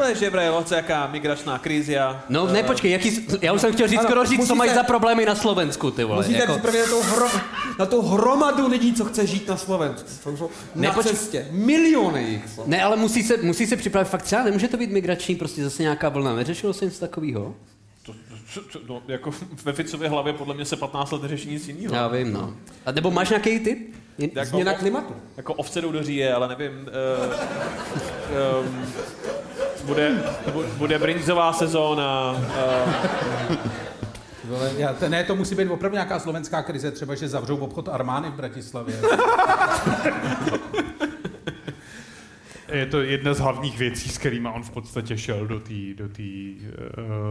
Je, 0.10 0.16
že 0.16 0.30
bre, 0.30 0.52
oce, 0.52 0.76
jaká 0.76 1.08
migračná 1.08 1.60
krizia. 1.60 2.24
No 2.30 2.48
ne, 2.48 2.64
počkej, 2.64 2.92
jaký, 2.92 3.28
já 3.42 3.54
už 3.54 3.62
jsem 3.62 3.74
chtěl 3.74 3.88
říct 3.88 4.00
Ano, 4.00 4.10
skoro 4.10 4.26
říct, 4.26 4.48
co 4.48 4.56
mají 4.56 4.74
za 4.74 4.84
problémy 4.84 5.26
na 5.26 5.36
Slovensku, 5.36 5.92
ty 5.92 6.04
vole. 6.04 6.18
Musíte 6.20 6.40
jako- 6.40 6.52
připravit 6.54 6.80
na 6.80 6.86
tu, 6.88 7.02
hrom, 7.02 7.32
na 7.80 7.86
tu 7.86 8.02
hromadu 8.02 8.68
lidí, 8.68 8.94
co 8.94 9.06
chce 9.06 9.28
žít 9.28 9.48
na 9.48 9.58
Slovensku. 9.58 10.50
Na 10.76 10.82
Nepoč- 10.82 11.06
cestě. 11.08 11.48
Miliony 11.52 12.24
jich 12.24 12.50
jsou. 12.50 12.64
Ne, 12.66 12.84
ale 12.84 12.98
musí 12.98 13.24
se, 13.24 13.38
musí 13.38 13.68
se 13.68 13.76
připravit 13.78 14.06
fakt 14.10 14.22
třeba, 14.24 14.44
nemůže 14.44 14.68
to 14.68 14.78
být 14.78 14.92
migrační, 14.92 15.36
prostě 15.36 15.64
zase 15.64 15.82
nějaká 15.84 16.10
vlna. 16.10 16.36
Neřešilo 16.36 16.74
se 16.74 16.86
něco 16.86 17.00
takového? 17.00 17.56
No, 18.90 19.02
jako 19.08 19.32
ve 19.64 19.74
Ficově 19.74 20.10
hlavě 20.10 20.34
podle 20.34 20.54
mě 20.56 20.66
se 20.66 20.76
15 20.76 21.12
let 21.12 21.22
neřeší 21.22 21.50
nic 21.50 21.68
jiného. 21.68 21.96
Já 21.96 22.08
vím, 22.08 22.34
no. 22.34 22.54
A 22.86 22.92
nebo 22.92 23.12
máš 23.12 23.30
nějaký 23.30 23.60
tip? 23.60 23.96
Jen- 24.18 24.30
Jako, 24.36 24.50
Změna 24.50 24.74
klimatu. 24.74 25.14
Jako 25.38 25.54
ovce 25.54 25.82
jdou 25.82 25.92
do 25.92 26.04
říje, 26.04 26.34
ale 26.34 26.48
nevím. 26.48 26.72
Uh, 28.62 28.66
um, 28.68 28.86
bude, 29.88 30.12
bu- 30.54 30.66
bude 30.78 31.00
brinzová 31.00 31.54
sezóna. 31.54 32.36
Vole, 34.44 34.72
já, 34.78 34.94
to, 34.94 35.10
ne, 35.10 35.24
to 35.24 35.36
musí 35.36 35.56
být 35.56 35.70
opravdu 35.70 35.94
nějaká 35.96 36.20
slovenská 36.20 36.62
krize, 36.64 36.92
třeba, 36.92 37.16
že 37.16 37.28
zavřou 37.28 37.58
obchod 37.58 37.90
Armány 37.90 38.30
v 38.30 38.34
Bratislavě. 38.34 38.96
Je 42.74 42.86
to 42.86 43.02
jedna 43.02 43.34
z 43.34 43.40
hlavních 43.40 43.78
věcí, 43.80 44.10
s 44.10 44.18
kterými 44.18 44.50
on 44.56 44.64
v 44.64 44.70
podstatě 44.70 45.18
šel 45.18 45.48
do 45.48 45.60
té 45.60 45.74
do 45.96 46.10
tý, 46.10 46.56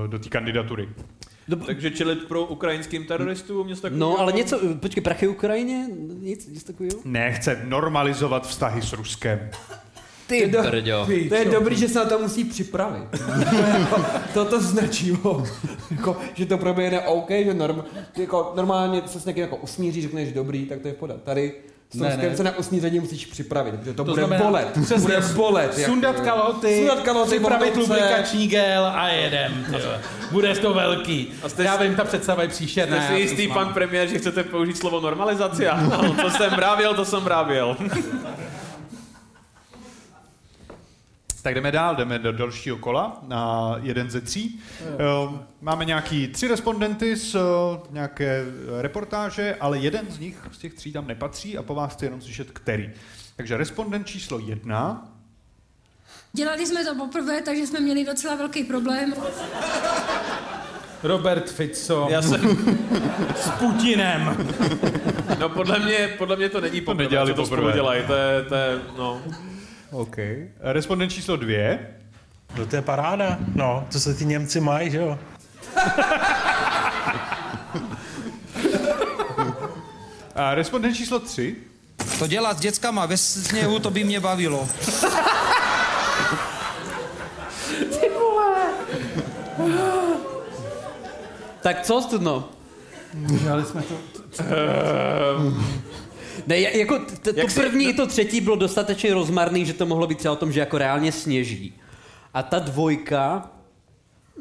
uh, 0.03 0.09
do 0.11 0.19
tý 0.19 0.29
kandidatury. 0.29 0.89
takže 1.67 1.91
čelit 1.91 2.29
pro 2.29 2.45
ukrajinským 2.45 3.05
teroristům, 3.05 3.67
něco 3.69 3.83
takového. 3.83 4.11
No, 4.11 4.19
ale 4.21 4.33
něco, 4.33 4.61
počkej, 4.81 5.03
prachy 5.03 5.29
Ukrajině? 5.29 5.87
Nic, 6.21 6.49
nic 6.49 6.65
takového? 6.65 6.99
Ne, 7.05 7.33
chce 7.33 7.61
normalizovat 7.65 8.47
vztahy 8.49 8.83
s 8.83 8.93
Ruskem. 8.93 9.51
Ty 10.27 10.47
do- 10.49 10.63
brďo. 10.63 11.07
To 11.29 11.35
je 11.35 11.45
dobrý, 11.45 11.77
že 11.77 11.89
se 11.89 11.99
na 11.99 12.05
to 12.05 12.19
musí 12.19 12.45
připravit. 12.45 13.05
to 14.35 14.45
to 14.45 14.61
značilo. 14.61 15.45
jako, 15.91 16.17
že 16.35 16.47
to 16.47 16.59
proběhne 16.59 17.01
OK, 17.01 17.31
že 17.31 17.55
norm, 17.55 17.83
jako, 18.17 18.53
normálně 18.57 19.03
se 19.07 19.21
s 19.21 19.25
někým 19.25 19.43
jako 19.43 19.57
usmíří, 19.57 20.03
řekneš 20.03 20.33
dobrý, 20.33 20.67
tak 20.67 20.81
to 20.81 20.89
je 20.89 20.95
v 20.95 20.97
podat. 20.97 21.17
Tady 21.25 21.53
s 21.91 21.99
Ne, 21.99 22.17
ne. 22.23 22.37
se 22.37 22.43
na 22.45 22.59
usmíření 22.59 23.01
musíš 23.01 23.27
připravit, 23.27 23.75
protože 23.75 23.93
to, 23.93 24.05
To 24.05 24.11
bude 24.11 24.23
znamená- 24.23 24.45
bolet. 24.45 24.69
přesně. 24.85 24.99
Bude 24.99 25.21
bolet. 25.35 25.79
jako- 25.79 25.93
Sundat 25.93 26.21
kaloty, 26.21 26.77
Sundat 26.79 27.01
kaloty, 27.01 27.31
připravit 27.31 27.77
lubrikační 27.77 28.47
gel 28.49 28.87
a 28.87 29.09
jedem. 29.09 29.67
Bude 30.33 30.55
to 30.55 30.75
velký. 30.75 31.33
jste 31.47 31.65
Já 31.65 31.77
vím, 31.77 31.95
ta 31.95 32.05
představa 32.05 32.43
je 32.43 32.49
příšerná. 32.49 32.97
Jste 33.03 33.15
si 33.15 33.21
jistý, 33.21 33.49
to 33.49 33.55
pan 33.55 33.73
premiér, 33.75 34.09
že 34.09 34.19
chcete 34.19 34.43
použít 34.45 34.77
slovo 34.79 35.01
normalizace? 35.01 35.69
Ano, 35.71 36.15
to 36.23 36.31
jsem 36.31 36.55
brávěl, 36.57 36.95
to 36.95 37.05
jsem 37.05 37.23
brávěl. 37.25 37.77
Tak 41.47 41.55
jdeme 41.55 41.73
dál, 41.73 41.97
jdeme 41.97 42.19
do 42.19 42.33
dalšího 42.33 42.77
kola 42.77 43.19
na 43.23 43.75
jeden 43.83 44.11
ze 44.11 44.21
tří. 44.21 44.61
Eh, 44.83 45.39
Máme 45.61 45.85
nějaký 45.85 46.29
tři 46.29 46.49
respondenty 46.49 47.17
z 47.17 47.35
eh, 47.35 47.39
nějaké 47.91 48.45
reportáže, 48.81 49.57
ale 49.61 49.79
jeden 49.79 50.07
z 50.11 50.19
nich, 50.19 50.37
z 50.53 50.59
těch 50.59 50.75
tří 50.75 50.93
tam 50.93 51.07
nepatří 51.07 51.59
a 51.59 51.63
po 51.63 51.75
vás 51.75 51.93
chci 51.93 52.05
jenom 52.05 52.21
slyšet 52.21 52.51
který. 52.51 52.91
Takže 53.37 53.57
respondent 53.57 54.07
číslo 54.07 54.39
jedna. 54.39 55.09
Dělali 56.33 56.67
jsme 56.67 56.85
to 56.85 56.95
poprvé, 56.95 57.43
takže 57.43 57.67
jsme 57.67 57.81
měli 57.81 58.05
docela 58.05 58.35
velký 58.35 58.65
problém. 58.65 59.15
Robert 61.03 61.51
Fico 61.51 62.07
Já 62.11 62.23
jsem, 62.23 62.41
s 63.37 63.51
Putinem. 63.51 64.47
no 65.39 65.49
podle 65.49 65.79
mě, 65.79 66.15
podle 66.19 66.37
mě 66.37 66.49
to 66.49 66.61
není 66.61 66.81
poprvé, 66.81 67.05
nedělali 67.05 67.31
co 67.31 67.37
to 67.37 67.43
poprvé. 67.43 67.61
spolu 67.63 67.75
dělají, 67.75 68.07
to 68.07 68.15
je, 68.15 68.43
to 68.49 68.55
je, 68.55 68.81
no. 68.99 69.23
OK. 69.91 70.17
Respondent 70.61 71.13
číslo 71.13 71.37
dvě. 71.37 71.97
No 72.59 72.67
to 72.67 72.77
je 72.77 72.83
paráda. 72.83 73.39
No, 73.55 73.87
to 73.93 74.01
se 74.01 74.15
ty 74.15 74.25
Němci 74.25 74.61
mají, 74.61 74.91
že 74.91 74.99
jo? 74.99 75.19
A 80.35 80.55
respondent 80.55 80.95
číslo 80.97 81.19
tři. 81.19 81.57
To 82.19 82.27
dělat 82.27 82.57
s 82.59 82.61
dětskama 82.61 83.07
ve 83.07 83.17
sněhu, 83.17 83.79
to 83.79 83.91
by 83.91 84.05
mě 84.05 84.21
bavilo. 84.21 84.69
Tak 91.61 91.83
co 91.83 92.03
studno? 92.03 92.49
Dělali 93.15 93.65
jsme 93.65 93.83
to. 93.83 93.95
Ne, 96.47 96.57
ja- 96.61 96.77
jako 96.77 96.99
t- 96.99 97.17
t- 97.17 97.33
to 97.33 97.41
Jak 97.41 97.51
si- 97.51 97.61
první 97.61 97.89
i 97.89 97.95
to 97.95 98.07
třetí 98.07 98.41
bylo 98.41 98.57
dostatečně 98.57 99.15
rozmarný, 99.15 99.67
že 99.67 99.73
to 99.73 99.87
mohlo 99.87 100.07
být 100.07 100.19
třeba 100.19 100.33
o 100.33 100.37
tom, 100.37 100.53
že 100.53 100.61
jako 100.61 100.79
reálně 100.79 101.13
sněží. 101.13 101.75
A 102.35 102.43
ta 102.43 102.59
dvojka... 102.59 103.51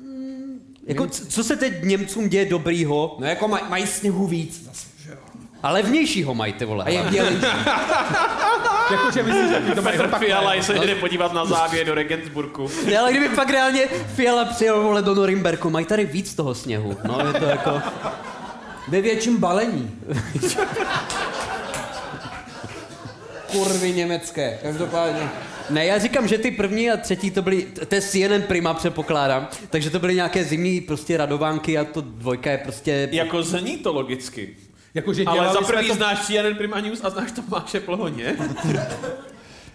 mm, 0.01 0.59
Jako, 0.87 1.07
c- 1.07 1.25
co 1.25 1.43
se 1.43 1.55
teď 1.55 1.73
Němcům 1.83 2.29
děje 2.29 2.45
dobrýho? 2.45 3.15
No 3.19 3.27
jako 3.27 3.47
maj, 3.47 3.61
mají 3.69 3.87
sněhu 3.87 4.27
víc. 4.27 4.63
zase, 4.65 4.87
že 5.03 5.11
jo. 5.11 5.17
A 5.63 5.71
levnějšího 5.71 6.33
mají 6.35 6.53
ty 6.53 6.65
vole. 6.65 6.83
A 6.85 6.89
je 6.89 7.03
bělejší. 7.03 7.41
Jakože 8.91 9.23
myslíš, 9.23 9.49
že 9.67 9.75
to 9.75 9.81
mají 9.81 9.97
Petr 9.97 10.05
opakovat. 10.09 10.19
Fiala 10.19 10.61
se 10.63 10.73
jde 10.73 10.95
podívat 10.95 11.33
na 11.33 11.45
závěr 11.45 11.85
do 11.85 11.93
Regensburgu. 11.95 12.69
Ne, 12.85 12.97
ale 12.99 13.11
kdyby 13.11 13.29
pak 13.35 13.49
reálně 13.49 13.87
Fiala 14.15 14.45
přijel 14.45 14.83
vole 14.83 15.01
do 15.01 15.15
Norimberku, 15.15 15.69
mají 15.69 15.85
tady 15.85 16.05
víc 16.05 16.35
toho 16.35 16.55
sněhu. 16.55 16.97
No, 17.07 17.19
je 17.27 17.33
to 17.39 17.45
jako... 17.45 17.81
Ve 18.87 19.01
větším 19.01 19.37
balení. 19.37 19.91
Kurvy 23.63 23.91
německé, 23.93 24.59
každopádně. 24.61 25.29
Ne, 25.69 25.85
já 25.85 25.97
říkám, 25.97 26.27
že 26.27 26.37
ty 26.37 26.51
první 26.51 26.91
a 26.91 26.97
třetí 26.97 27.31
to 27.31 27.41
byly, 27.41 27.67
to 27.89 27.95
je 27.95 28.01
CNN 28.01 28.41
Prima 28.47 28.73
předpokládám, 28.73 29.47
takže 29.69 29.89
to 29.89 29.99
byly 29.99 30.15
nějaké 30.15 30.43
zimní 30.43 30.81
prostě 30.81 31.17
radovánky 31.17 31.77
a 31.77 31.83
to 31.83 32.01
dvojka 32.01 32.51
je 32.51 32.57
prostě... 32.57 33.09
Jako 33.11 33.43
zní 33.43 33.77
to 33.77 33.93
logicky. 33.93 34.49
Jakože 34.93 35.23
Ale 35.25 35.37
dělali 35.37 35.53
za 35.53 35.61
prvý 35.61 35.87
to... 35.87 35.93
znáš 35.93 36.19
CNN 36.25 36.55
Prima 36.57 36.79
News 36.79 36.99
a 37.03 37.09
znáš 37.09 37.31
Tomáše 37.31 37.79
Plhoně. 37.79 38.35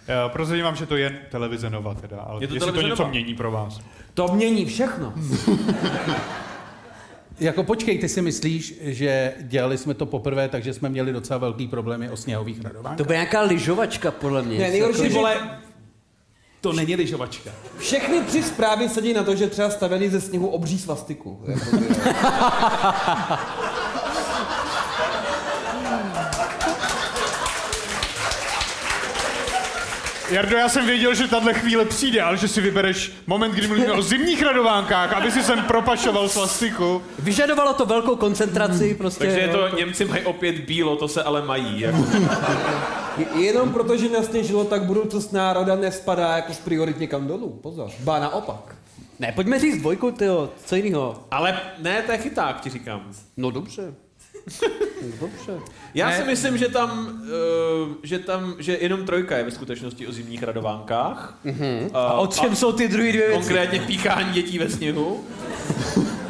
Eh, 0.07 0.29
Prozradím 0.29 0.65
vám, 0.65 0.75
že 0.75 0.85
to 0.85 0.95
je 0.97 1.19
televize 1.31 1.69
Nova 1.69 1.93
teda, 1.93 2.19
ale 2.19 2.43
Je 2.43 2.47
to 2.47 2.53
jestli 2.53 2.71
to 2.71 2.81
něco 2.81 2.95
Nova. 3.03 3.09
mění 3.09 3.35
pro 3.35 3.51
vás. 3.51 3.79
To 4.13 4.27
mění 4.27 4.65
všechno. 4.65 5.13
Jako 7.41 7.63
počkej, 7.63 7.97
ty 7.97 8.09
si 8.09 8.21
myslíš, 8.21 8.73
že 8.81 9.33
dělali 9.41 9.77
jsme 9.77 9.93
to 9.93 10.05
poprvé, 10.05 10.49
takže 10.49 10.73
jsme 10.73 10.89
měli 10.89 11.13
docela 11.13 11.37
velký 11.39 11.67
problémy 11.67 12.09
o 12.09 12.17
sněhových 12.17 12.61
radovánkách? 12.61 12.97
To 12.97 13.03
byla 13.03 13.15
nějaká 13.15 13.41
lyžovačka, 13.41 14.11
podle 14.11 14.41
mě. 14.41 14.59
Ne, 14.59 14.69
nejhorší, 14.69 15.03
že 15.03 15.09
vole, 15.09 15.59
to 16.61 16.73
není 16.73 16.95
lyžovačka. 16.95 17.51
všechny 17.77 18.21
tři 18.21 18.43
zprávy 18.43 18.89
sedí 18.89 19.13
na 19.13 19.23
to, 19.23 19.35
že 19.35 19.47
třeba 19.47 19.69
stavili 19.69 20.09
ze 20.09 20.21
sněhu 20.21 20.47
obří 20.47 20.79
svastiku. 20.79 21.39
Jako, 21.47 21.77
ty, 21.77 21.85
jo. 21.85 21.93
Jardo, 30.31 30.57
já 30.57 30.69
jsem 30.69 30.85
věděl, 30.85 31.13
že 31.15 31.27
tahle 31.27 31.53
chvíle 31.53 31.85
přijde, 31.85 32.21
ale 32.21 32.37
že 32.37 32.47
si 32.47 32.61
vybereš 32.61 33.11
moment, 33.27 33.51
kdy 33.51 33.67
mluvíme 33.67 33.91
o 33.91 34.01
zimních 34.01 34.43
radovánkách, 34.43 35.13
aby 35.13 35.31
si 35.31 35.43
sem 35.43 35.59
propašoval 35.63 36.29
svastiku. 36.29 37.01
Vyžadovalo 37.19 37.73
to 37.73 37.85
velkou 37.85 38.15
koncentraci, 38.15 38.95
prostě. 38.95 39.19
Takže 39.25 39.39
je 39.39 39.47
to, 39.47 39.75
Němci 39.77 40.05
mají 40.05 40.23
opět 40.23 40.59
bílo, 40.59 40.95
to 40.95 41.07
se 41.07 41.23
ale 41.23 41.41
mají. 41.45 41.79
Jako. 41.79 41.97
Je- 43.17 43.41
Jenom 43.45 43.73
proto, 43.73 43.97
že 43.97 44.09
nasněžilo, 44.09 44.63
tak 44.63 44.83
budoucnost 44.83 45.33
národa 45.33 45.75
nespadá 45.75 46.35
jako 46.35 46.53
z 46.53 46.57
priorit 46.59 46.99
někam 46.99 47.27
dolů. 47.27 47.59
Pozor. 47.63 47.89
Ba 47.99 48.19
naopak. 48.19 48.75
Ne, 49.19 49.31
pojďme 49.35 49.59
říct 49.59 49.77
dvojku, 49.77 50.11
tyjo, 50.11 50.49
co 50.65 50.75
jiného? 50.75 51.23
Ale 51.31 51.59
ne, 51.79 52.01
to 52.01 52.11
je 52.11 52.17
chyták, 52.17 52.61
ti 52.61 52.69
říkám. 52.69 53.11
No 53.37 53.51
dobře. 53.51 53.93
Dobře. 55.21 55.53
Já 55.93 56.09
Ne. 56.09 56.17
si 56.17 56.23
myslím, 56.23 56.57
že 56.57 56.67
tam, 56.69 57.07
uh, 57.87 57.93
že 58.03 58.19
tam, 58.19 58.55
že 58.59 58.77
jenom 58.81 59.05
trojka 59.05 59.37
je 59.37 59.43
ve 59.43 59.51
skutečnosti 59.51 60.07
o 60.07 60.11
zimních 60.11 60.43
radovánkách. 60.43 61.37
Uh, 61.43 61.55
A 61.93 62.13
o 62.13 62.27
čem 62.27 62.55
jsou 62.55 62.71
ty 62.71 62.87
druhé 62.87 63.11
dvě 63.11 63.27
věci? 63.27 63.33
Konkrétně 63.33 63.79
píchání 63.79 64.33
dětí 64.33 64.59
ve 64.59 64.69
sněhu. 64.69 65.25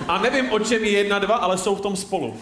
A 0.07 0.21
nevím, 0.21 0.51
o 0.51 0.59
čem 0.59 0.83
je 0.83 0.89
jedna, 0.91 1.19
dva, 1.19 1.35
ale 1.35 1.57
jsou 1.57 1.75
v 1.75 1.81
tom 1.81 1.95
spolu. 1.95 2.37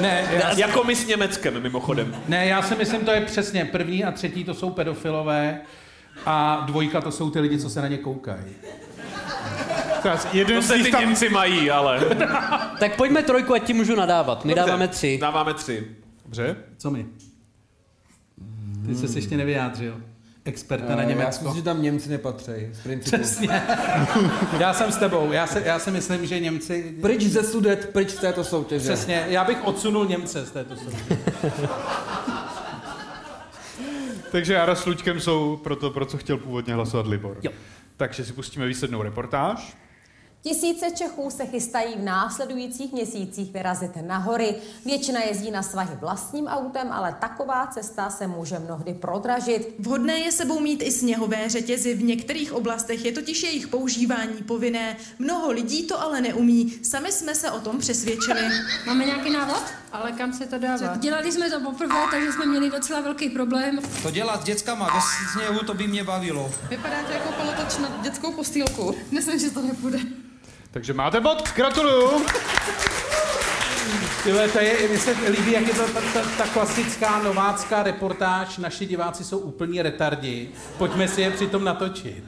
Ne, 0.00 0.28
já, 0.32 0.52
Jako 0.58 0.84
my 0.84 0.96
s 0.96 1.06
Německem, 1.06 1.62
mimochodem. 1.62 2.16
ne, 2.28 2.46
já 2.46 2.62
si 2.62 2.74
myslím, 2.74 3.00
to 3.00 3.10
je 3.10 3.20
přesně 3.20 3.64
první 3.64 4.04
a 4.04 4.12
třetí 4.12 4.44
to 4.44 4.54
jsou 4.54 4.70
pedofilové 4.70 5.60
a 6.26 6.64
dvojka 6.66 7.00
to 7.00 7.12
jsou 7.12 7.30
ty 7.30 7.40
lidi, 7.40 7.58
co 7.58 7.70
se 7.70 7.82
na 7.82 7.88
ně 7.88 7.98
koukají. 7.98 8.42
Teraz 10.02 10.28
jeden 10.32 10.56
To 10.56 10.62
z 10.62 10.66
se 10.66 10.74
ty 10.74 10.90
tam... 10.90 11.00
Němci 11.00 11.28
mají, 11.28 11.70
ale. 11.70 12.00
Tak 12.80 12.96
pojďme 12.96 13.22
trojku, 13.22 13.54
ať 13.54 13.62
ti 13.64 13.72
můžu 13.72 13.94
nadávat. 13.94 14.44
My 14.44 14.54
dáváme 14.54 14.88
tři. 14.88 15.18
Dáváme 15.20 15.54
tři. 15.54 15.86
Dobře. 16.24 16.56
Co 16.78 16.90
my? 16.90 17.06
Ty 18.86 18.94
jsi 18.94 19.08
se 19.08 19.18
ještě 19.18 19.36
nevyjádřil. 19.36 20.00
Experta 20.44 20.96
na 20.96 21.02
Eh, 21.02 21.02
Já 21.02 21.08
si 21.08 21.14
Německo. 21.14 21.44
myslím, 21.44 21.56
že 21.56 21.62
tam 21.64 21.82
Němci 21.82 22.10
nepatří. 22.10 22.52
Z 22.72 22.80
principu. 22.82 23.16
Přesně. 23.16 23.48
já 24.58 24.74
jsem 24.74 24.92
s 24.92 24.96
tebou. 24.96 25.32
Já, 25.32 25.46
se, 25.46 25.62
já 25.66 25.78
si 25.78 25.90
myslím, 25.90 26.26
že 26.26 26.40
Němci... 26.40 26.94
Pryč 27.02 27.22
ze 27.22 27.42
sudet, 27.42 27.90
pryč 27.92 28.10
z 28.10 28.16
této 28.18 28.44
soutěže. 28.44 28.88
Přesně. 28.92 29.26
Já 29.28 29.44
bych 29.44 29.64
odsunul 29.64 30.06
Němce 30.06 30.46
z 30.46 30.50
této 30.50 30.76
soutěže. 30.76 31.18
Takže 34.32 34.54
Jara 34.54 34.74
s 34.74 34.86
Luďkem 34.86 35.20
jsou 35.20 35.56
pro 35.56 35.76
to, 35.76 35.90
pro 35.90 36.04
co 36.06 36.18
chtěl 36.18 36.36
původně 36.36 36.74
hlasovat 36.74 37.06
Libor. 37.06 37.36
Jo. 37.42 37.50
Takže 37.96 38.24
si 38.24 38.32
pustíme 38.32 38.66
výslednou 38.66 39.02
reportáž. 39.02 39.76
Tisíce 40.42 40.90
Čechů 40.90 41.30
se 41.30 41.46
chystají 41.46 41.94
v 41.94 42.04
následujících 42.04 42.92
měsících 42.92 43.52
vyrazit 43.52 43.90
na 44.06 44.18
hory. 44.18 44.54
Většina 44.84 45.20
jezdí 45.20 45.50
na 45.50 45.62
svahy 45.62 45.96
vlastním 46.00 46.46
autem, 46.46 46.92
ale 46.92 47.16
taková 47.20 47.66
cesta 47.66 48.10
se 48.10 48.26
může 48.26 48.58
mnohdy 48.58 48.94
prodražit. 48.94 49.74
Vhodné 49.78 50.18
je 50.18 50.32
sebou 50.32 50.60
mít 50.60 50.82
i 50.82 50.92
sněhové 50.92 51.48
řetězy. 51.48 51.94
V 51.94 52.02
některých 52.02 52.52
oblastech 52.52 53.04
je 53.04 53.12
totiž 53.12 53.42
jejich 53.42 53.68
používání 53.68 54.42
povinné. 54.46 54.96
Mnoho 55.18 55.50
lidí 55.50 55.82
to 55.82 56.00
ale 56.00 56.20
neumí. 56.20 56.72
Sami 56.82 57.12
jsme 57.12 57.34
se 57.34 57.50
o 57.50 57.60
tom 57.60 57.78
přesvědčili. 57.78 58.40
Máme 58.86 59.04
nějaký 59.04 59.30
návod? 59.30 59.62
Ale 59.92 60.12
kam 60.12 60.32
se 60.32 60.46
to 60.46 60.58
dává? 60.58 60.96
Dělali 60.96 61.32
jsme 61.32 61.50
to 61.50 61.60
poprvé, 61.60 61.94
takže 62.10 62.32
jsme 62.32 62.46
měli 62.46 62.70
docela 62.70 63.00
velký 63.00 63.30
problém. 63.30 63.78
To 64.02 64.10
dělat 64.10 64.40
s 64.40 64.44
dětskama 64.44 64.86
ve 64.94 65.00
sněhu, 65.32 65.66
to 65.66 65.74
by 65.74 65.88
mě 65.88 66.04
bavilo. 66.04 66.50
Vypadá 66.70 67.02
to 67.02 67.12
jako 67.12 67.32
polotoč 67.32 67.78
na 67.78 68.02
dětskou 68.02 68.32
postýlku. 68.32 68.94
Myslím, 69.10 69.38
že 69.38 69.50
to 69.50 69.62
nepůjde. 69.62 69.98
Takže 70.70 70.92
máte 70.92 71.20
bod, 71.20 71.52
gratuluju. 71.56 72.26
Tyhle, 74.24 74.48
to 74.48 74.58
je, 74.58 74.88
mně 74.88 74.98
se 74.98 75.16
líbí, 75.30 75.52
jak 75.52 75.66
je 75.66 75.74
to 75.74 75.88
ta, 75.88 76.00
ta, 76.14 76.20
ta 76.38 76.46
klasická 76.46 77.22
novácká 77.22 77.82
reportáž, 77.82 78.58
naši 78.58 78.86
diváci 78.86 79.24
jsou 79.24 79.38
úplní 79.38 79.82
retardi, 79.82 80.48
pojďme 80.78 81.08
si 81.08 81.20
je 81.20 81.30
přitom 81.30 81.64
natočit. 81.64 82.24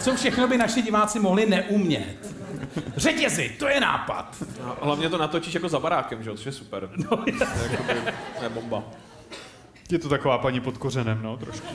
Co 0.00 0.14
všechno 0.14 0.48
by 0.48 0.58
naši 0.58 0.82
diváci 0.82 1.20
mohli 1.20 1.46
neumět? 1.46 2.34
Řetězy, 2.96 3.56
to 3.58 3.68
je 3.68 3.80
nápad. 3.80 4.36
A 4.80 4.84
hlavně 4.84 5.08
to 5.08 5.18
natočíš 5.18 5.54
jako 5.54 5.68
za 5.68 5.78
barákem, 5.78 6.22
že 6.22 6.30
jo, 6.30 6.36
což 6.36 6.46
je 6.46 6.52
super. 6.52 6.88
No, 6.96 7.16
to 7.16 7.24
je, 7.30 7.70
jakoby, 7.70 8.12
to 8.38 8.44
je 8.44 8.48
bomba. 8.48 8.82
Je 9.90 9.98
to 9.98 10.08
taková 10.08 10.38
paní 10.38 10.60
pod 10.60 10.78
kořenem, 10.78 11.22
no, 11.22 11.36
trošku. 11.36 11.74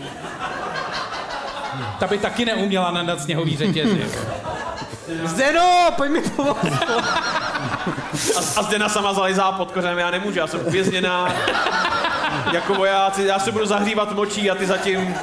Ta 2.00 2.08
by 2.08 2.18
taky 2.18 2.46
neuměla 2.46 2.92
nadat 2.92 3.22
sněhový 3.22 3.58
řetězy. 3.58 4.06
Zdeno, 5.26 5.92
pojď 5.96 6.12
mi 6.12 6.22
pomoct. 6.22 6.66
A, 8.36 8.40
a 8.60 8.64
Zdena 8.64 8.90
sama 8.90 9.14
zalizá 9.14 9.52
pod 9.52 9.72
kořenem, 9.72 9.98
já 9.98 10.12
nemůžu, 10.12 10.40
já 10.40 10.48
jsem 10.48 10.60
uvězněná. 10.68 11.34
Jako 12.54 12.74
vojáci, 12.74 13.24
já 13.24 13.40
se 13.40 13.52
budu 13.52 13.66
zahřívat 13.66 14.16
močí 14.16 14.52
a 14.52 14.56
ty 14.56 14.66
zatím... 14.66 15.16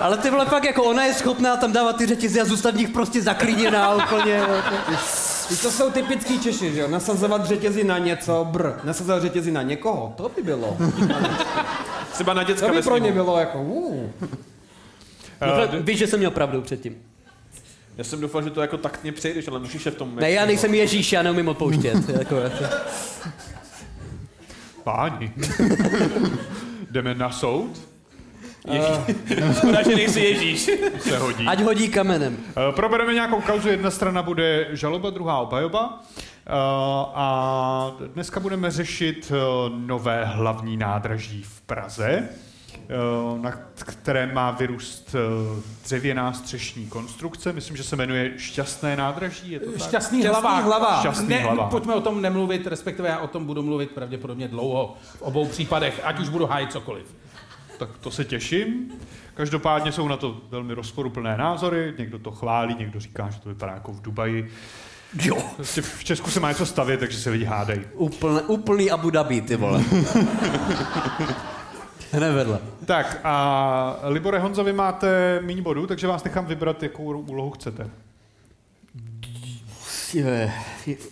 Ale 0.00 0.16
ty 0.18 0.30
vole 0.30 0.46
fakt 0.46 0.64
jako 0.64 0.84
ona 0.84 1.04
je 1.04 1.14
schopná 1.14 1.56
tam 1.56 1.72
dávat 1.72 1.96
ty 1.96 2.06
řetězy 2.06 2.40
a 2.40 2.44
zůstat 2.44 2.74
v 2.74 2.78
nich 2.78 2.88
prostě 2.88 3.22
zaklíněná 3.22 3.94
úplně. 3.94 4.42
To 5.62 5.70
jsou 5.70 5.90
typický 5.90 6.40
Češi, 6.40 6.72
že 6.72 6.80
jo? 6.80 6.88
Nasazovat 6.88 7.46
řetězy 7.46 7.84
na 7.84 7.98
něco, 7.98 8.44
br. 8.50 8.70
Nasazovat 8.84 9.22
řetězy 9.22 9.50
na 9.52 9.62
někoho, 9.62 10.14
to 10.16 10.30
by 10.36 10.42
bylo. 10.42 10.76
Třeba 12.12 12.34
na 12.34 12.42
děcka 12.42 12.66
To 12.66 12.72
by 12.72 12.82
pro 12.82 12.98
ně 12.98 13.12
bylo 13.12 13.38
jako, 13.38 13.62
uh. 13.62 14.10
No, 15.40 15.78
víš, 15.80 15.98
že 15.98 16.06
jsem 16.06 16.18
měl 16.18 16.30
pravdu 16.30 16.62
předtím. 16.62 17.07
Já 17.98 18.04
jsem 18.04 18.20
doufal, 18.20 18.42
že 18.42 18.50
to 18.50 18.60
jako 18.60 18.76
taktně 18.76 19.12
přejdeš, 19.12 19.48
ale 19.48 19.58
musíš 19.58 19.86
je 19.86 19.92
v 19.92 19.94
tom... 19.94 20.16
Ne, 20.16 20.30
já 20.30 20.46
nejsem 20.46 20.74
Ježíš, 20.74 21.12
já 21.12 21.22
neumím 21.22 21.48
odpouštět. 21.48 22.08
Jako, 22.18 22.36
Páni. 24.84 25.32
Jdeme 26.90 27.14
na 27.14 27.30
soud? 27.30 27.80
Škoda, 29.56 29.82
že 29.88 29.96
nejsi 29.96 30.20
Ježíš. 30.20 30.70
Se 31.00 31.18
hodí. 31.18 31.46
Ať 31.46 31.60
hodí 31.62 31.88
kamenem. 31.88 32.36
Eh, 32.50 32.72
Probereme 32.72 33.14
nějakou 33.14 33.40
kauzu, 33.40 33.68
jedna 33.68 33.90
strana 33.90 34.22
bude 34.22 34.68
žaloba, 34.72 35.10
druhá 35.10 35.38
obhajoba. 35.38 36.02
Eh, 36.46 36.50
A 37.14 37.92
dneska 38.14 38.40
budeme 38.40 38.70
řešit 38.70 39.32
eh, 39.34 39.36
nové 39.76 40.24
hlavní 40.24 40.76
nádraží 40.76 41.42
v 41.42 41.60
Praze, 41.60 42.08
eh, 42.08 42.28
na 43.40 43.52
které 43.84 44.26
má 44.26 44.50
vyrůst 44.50 45.14
eh, 45.14 45.62
dřevěná 45.84 46.32
střešní 46.32 46.86
konstrukce. 46.86 47.52
Myslím, 47.52 47.76
že 47.76 47.82
se 47.82 47.96
jmenuje 47.96 48.32
Šťastné 48.36 48.96
nádraží. 48.96 49.50
Je 49.50 49.60
to 49.60 49.72
tak? 49.72 49.88
Šťastný 49.88 50.26
hlava. 50.26 50.60
hlava. 50.60 51.00
Šťastný 51.00 51.28
ne, 51.28 51.40
hlava. 51.40 51.66
Pojďme 51.66 51.94
o 51.94 52.00
tom 52.00 52.22
nemluvit, 52.22 52.66
respektive 52.66 53.08
já 53.08 53.18
o 53.18 53.26
tom 53.26 53.44
budu 53.44 53.62
mluvit 53.62 53.90
pravděpodobně 53.90 54.48
dlouho 54.48 54.96
v 55.18 55.22
obou 55.22 55.46
případech, 55.46 56.00
ať 56.04 56.20
už 56.20 56.28
budu 56.28 56.46
hájit 56.46 56.72
cokoliv. 56.72 57.14
Tak 57.78 57.88
to 58.00 58.10
se 58.10 58.24
těším. 58.24 58.92
Každopádně 59.34 59.92
jsou 59.92 60.08
na 60.08 60.16
to 60.16 60.40
velmi 60.50 60.74
rozporuplné 60.74 61.36
názory. 61.36 61.94
Někdo 61.98 62.18
to 62.18 62.30
chválí, 62.30 62.74
někdo 62.78 63.00
říká, 63.00 63.30
že 63.30 63.40
to 63.40 63.48
vypadá 63.48 63.72
jako 63.72 63.92
v 63.92 64.02
Dubaji. 64.02 64.50
Jo. 65.22 65.36
Prostě 65.56 65.82
v 65.82 66.04
Česku 66.04 66.30
se 66.30 66.40
má 66.40 66.48
něco 66.48 66.66
stavět, 66.66 67.00
takže 67.00 67.18
se 67.18 67.30
lidi 67.30 67.44
hádají. 67.44 67.80
Úplný, 67.94 68.40
úplný 68.40 68.90
Abu 68.90 69.10
Dhabi, 69.10 69.40
ty 69.40 69.56
vole. 69.56 69.84
Hned 72.12 72.32
vedle. 72.34 72.58
Tak 72.86 73.20
a 73.24 73.96
Libore 74.08 74.38
Honzo, 74.38 74.64
vy 74.64 74.72
máte 74.72 75.40
méně 75.40 75.62
bodů, 75.62 75.86
takže 75.86 76.06
vás 76.06 76.24
nechám 76.24 76.46
vybrat, 76.46 76.82
jakou 76.82 77.02
úlohu 77.20 77.50
chcete. 77.50 77.90
Je, 80.14 80.52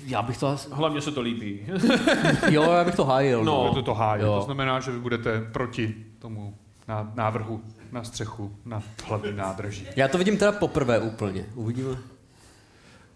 já 0.06 0.22
bych 0.22 0.38
to 0.38 0.46
asi... 0.46 0.68
Hlavně 0.72 1.00
se 1.00 1.12
to 1.12 1.20
líbí. 1.20 1.60
Jo, 2.50 2.62
já 2.72 2.84
bych 2.84 2.94
to 2.94 3.04
hájil. 3.04 3.44
No. 3.44 3.62
Budete 3.68 3.82
to 3.84 3.94
hájit. 3.94 4.24
Jo. 4.24 4.34
To 4.38 4.42
znamená, 4.44 4.80
že 4.80 4.90
vy 4.90 4.98
budete 4.98 5.40
proti 5.52 5.94
tomu 6.18 6.54
ná- 6.88 7.12
návrhu 7.14 7.60
na 7.92 8.04
střechu 8.04 8.56
na 8.64 8.82
hlavní 9.04 9.32
nádraží. 9.32 9.86
Já 9.96 10.08
to 10.08 10.18
vidím 10.18 10.38
teda 10.38 10.52
poprvé 10.52 10.98
úplně. 10.98 11.44
Uvidíme. 11.54 11.96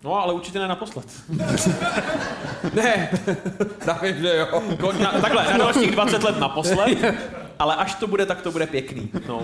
No, 0.04 0.14
ale 0.14 0.32
určitě 0.32 0.58
ne 0.58 0.68
naposled. 0.68 1.06
Ne, 2.74 3.10
právě, 3.84 4.14
že 4.14 4.36
jo. 4.36 4.62
Na, 5.02 5.10
takhle, 5.20 5.44
na 5.44 5.58
dalších 5.58 5.90
20 5.90 6.22
let 6.22 6.38
naposled, 6.38 6.98
ale 7.60 7.76
až 7.76 7.94
to 7.94 8.06
bude, 8.06 8.26
tak 8.26 8.42
to 8.42 8.52
bude 8.52 8.66
pěkný. 8.66 9.10
No. 9.28 9.42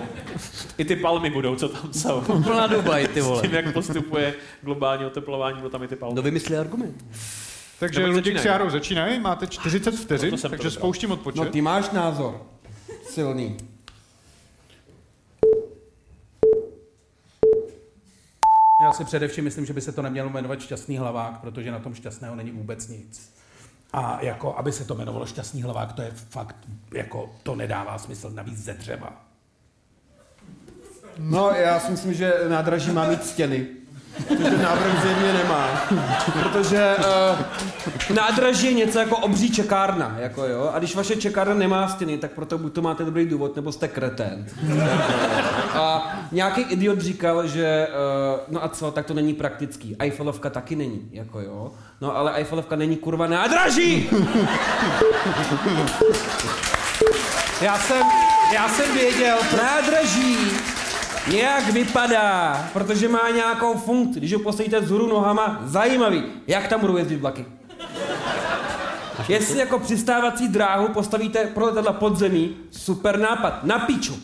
I 0.77 0.85
ty 0.85 0.95
palmy 0.95 1.29
budou, 1.29 1.55
co 1.55 1.69
tam 1.69 1.93
jsou. 1.93 2.21
Plná 2.21 2.67
Dubaj, 2.67 3.07
ty 3.07 3.21
vole. 3.21 3.41
Tím, 3.41 3.53
jak 3.53 3.73
postupuje 3.73 4.33
globální 4.61 5.05
oteplování, 5.05 5.57
budou 5.57 5.69
tam 5.69 5.83
i 5.83 5.87
ty 5.87 5.95
palmy. 5.95 6.13
Kdo 6.13 6.21
vymyslí 6.21 6.55
argument? 6.55 7.05
Takže 7.79 7.99
Nebo 7.99 8.13
Luděk 8.13 8.39
s 8.39 8.45
Járou 8.45 8.69
začínají, 8.69 9.19
máte 9.19 9.47
40 9.47 9.91
vteřin, 9.91 10.29
Proto 10.29 10.41
jsem 10.41 10.51
to 10.51 10.57
takže 10.57 10.71
spouštím 10.71 11.11
odpočet. 11.11 11.37
No 11.37 11.45
ty 11.45 11.61
máš 11.61 11.91
názor. 11.91 12.41
Silný. 13.09 13.57
Já 18.83 18.93
si 18.93 19.05
především 19.05 19.43
myslím, 19.43 19.65
že 19.65 19.73
by 19.73 19.81
se 19.81 19.91
to 19.91 20.01
nemělo 20.01 20.29
jmenovat 20.29 20.61
šťastný 20.61 20.97
hlavák, 20.97 21.39
protože 21.39 21.71
na 21.71 21.79
tom 21.79 21.93
šťastného 21.93 22.35
není 22.35 22.51
vůbec 22.51 22.87
nic. 22.87 23.36
A 23.93 24.19
jako, 24.21 24.55
aby 24.57 24.71
se 24.71 24.85
to 24.85 24.93
jmenovalo 24.93 25.25
šťastný 25.25 25.61
hlavák, 25.61 25.93
to 25.93 26.01
je 26.01 26.11
fakt, 26.11 26.55
jako, 26.93 27.29
to 27.43 27.55
nedává 27.55 27.97
smysl, 27.97 28.29
navíc 28.29 28.57
ze 28.57 28.73
dřeva. 28.73 29.21
No, 31.17 31.49
já 31.49 31.79
si 31.79 31.91
myslím, 31.91 32.13
že 32.13 32.33
nádraží 32.47 32.91
má 32.91 33.09
mít 33.09 33.25
stěny. 33.25 33.67
Což 34.27 34.37
ten 34.37 34.61
návrh 34.61 35.01
zjevně 35.01 35.33
nemá. 35.33 35.67
Protože 36.33 36.95
uh, 38.09 38.15
nádraží 38.15 38.67
je 38.67 38.73
něco 38.73 38.99
jako 38.99 39.17
obří 39.17 39.51
čekárna. 39.51 40.15
Jako 40.19 40.45
jo? 40.45 40.71
A 40.73 40.79
když 40.79 40.95
vaše 40.95 41.15
čekárna 41.15 41.53
nemá 41.53 41.87
stěny, 41.87 42.17
tak 42.17 42.31
proto 42.31 42.57
buď 42.57 42.73
to 42.73 42.81
máte 42.81 43.05
dobrý 43.05 43.25
důvod, 43.25 43.55
nebo 43.55 43.71
jste 43.71 43.87
kretén. 43.87 44.45
A 45.73 46.15
nějaký 46.31 46.61
idiot 46.61 47.01
říkal, 47.01 47.47
že 47.47 47.87
uh, 47.87 48.39
no 48.47 48.63
a 48.63 48.69
co, 48.69 48.91
tak 48.91 49.05
to 49.05 49.13
není 49.13 49.33
praktický. 49.33 49.95
Eiffelovka 49.99 50.49
taky 50.49 50.75
není, 50.75 51.09
jako 51.11 51.39
jo. 51.39 51.71
No 52.01 52.17
ale 52.17 52.33
Eiffelovka 52.33 52.75
není 52.75 52.95
kurva 52.95 53.27
nádraží! 53.27 54.09
Já 57.61 57.77
jsem, 57.77 58.07
já 58.53 58.69
jsem 58.69 58.93
věděl, 58.93 59.37
Nádraží 59.57 60.37
nějak 61.31 61.69
vypadá, 61.69 62.65
protože 62.73 63.07
má 63.07 63.29
nějakou 63.35 63.73
funkci. 63.77 64.19
Když 64.19 64.33
ho 64.33 64.39
postavíte 64.39 64.79
vzhůru 64.79 65.07
nohama, 65.07 65.59
zajímavý, 65.65 66.23
jak 66.47 66.67
tam 66.67 66.79
budou 66.79 66.97
jezdit 66.97 67.15
vlaky. 67.15 67.45
Jestli 69.27 69.59
jako 69.59 69.79
přistávací 69.79 70.47
dráhu 70.47 70.87
postavíte 70.87 71.43
pro 71.45 71.65
letadla 71.65 71.93
podzemí, 71.93 72.55
super 72.71 73.19
nápad, 73.19 73.63
na 73.63 73.79
piču. 73.79 74.19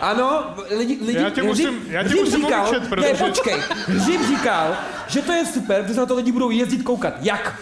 Ano, 0.00 0.44
lidi, 0.76 0.98
lidi, 1.06 1.18
Já 1.18 1.30
tě 1.30 1.42
musím- 1.42 1.80
já 1.88 2.02
tě 2.02 2.14
musím 2.14 2.36
říkal, 2.42 2.60
umlčet, 2.68 2.82
ne, 2.82 2.88
protože- 2.88 3.24
počkej, 3.24 3.60
Hřib 3.86 4.26
říkal, 4.28 4.76
že 5.08 5.22
to 5.22 5.32
je 5.32 5.46
super, 5.46 5.82
protože 5.82 6.00
na 6.00 6.06
to 6.06 6.14
lidi 6.14 6.32
budou 6.32 6.50
jezdit 6.50 6.82
koukat. 6.82 7.14
Jak? 7.20 7.60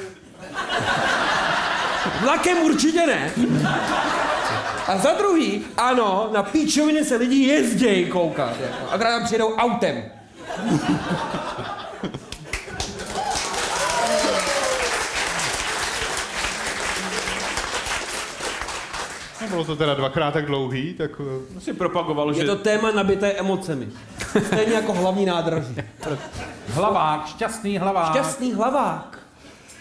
Vlakem 2.22 2.58
určitě 2.58 3.06
ne. 3.06 3.30
A 4.92 4.98
za 4.98 5.12
druhý, 5.12 5.64
ano, 5.76 6.30
na 6.32 6.42
píčoviny 6.42 7.04
se 7.04 7.16
lidi 7.16 7.36
jezdějí 7.36 8.06
koukat. 8.06 8.60
Jako. 8.60 8.90
Akorát 8.90 9.10
tam 9.10 9.24
přijedou 9.24 9.54
autem. 9.54 10.02
No, 19.40 19.48
bylo 19.48 19.64
to 19.64 19.76
teda 19.76 19.94
dvakrát 19.94 20.30
tak 20.30 20.46
dlouhý, 20.46 20.94
tak 20.94 21.10
eh, 21.56 21.60
Si 21.60 21.72
propagoval, 21.72 22.32
že... 22.32 22.40
Je 22.40 22.46
to 22.46 22.56
téma 22.56 22.90
nabité 22.90 23.32
emocemi. 23.32 23.88
Stejně 24.46 24.74
jako 24.74 24.92
hlavní 24.92 25.26
nádraží. 25.26 25.76
hlavák, 26.68 27.26
šťastný 27.26 27.78
hlavák. 27.78 28.10
Šťastný 28.10 28.52
hlavák. 28.52 29.18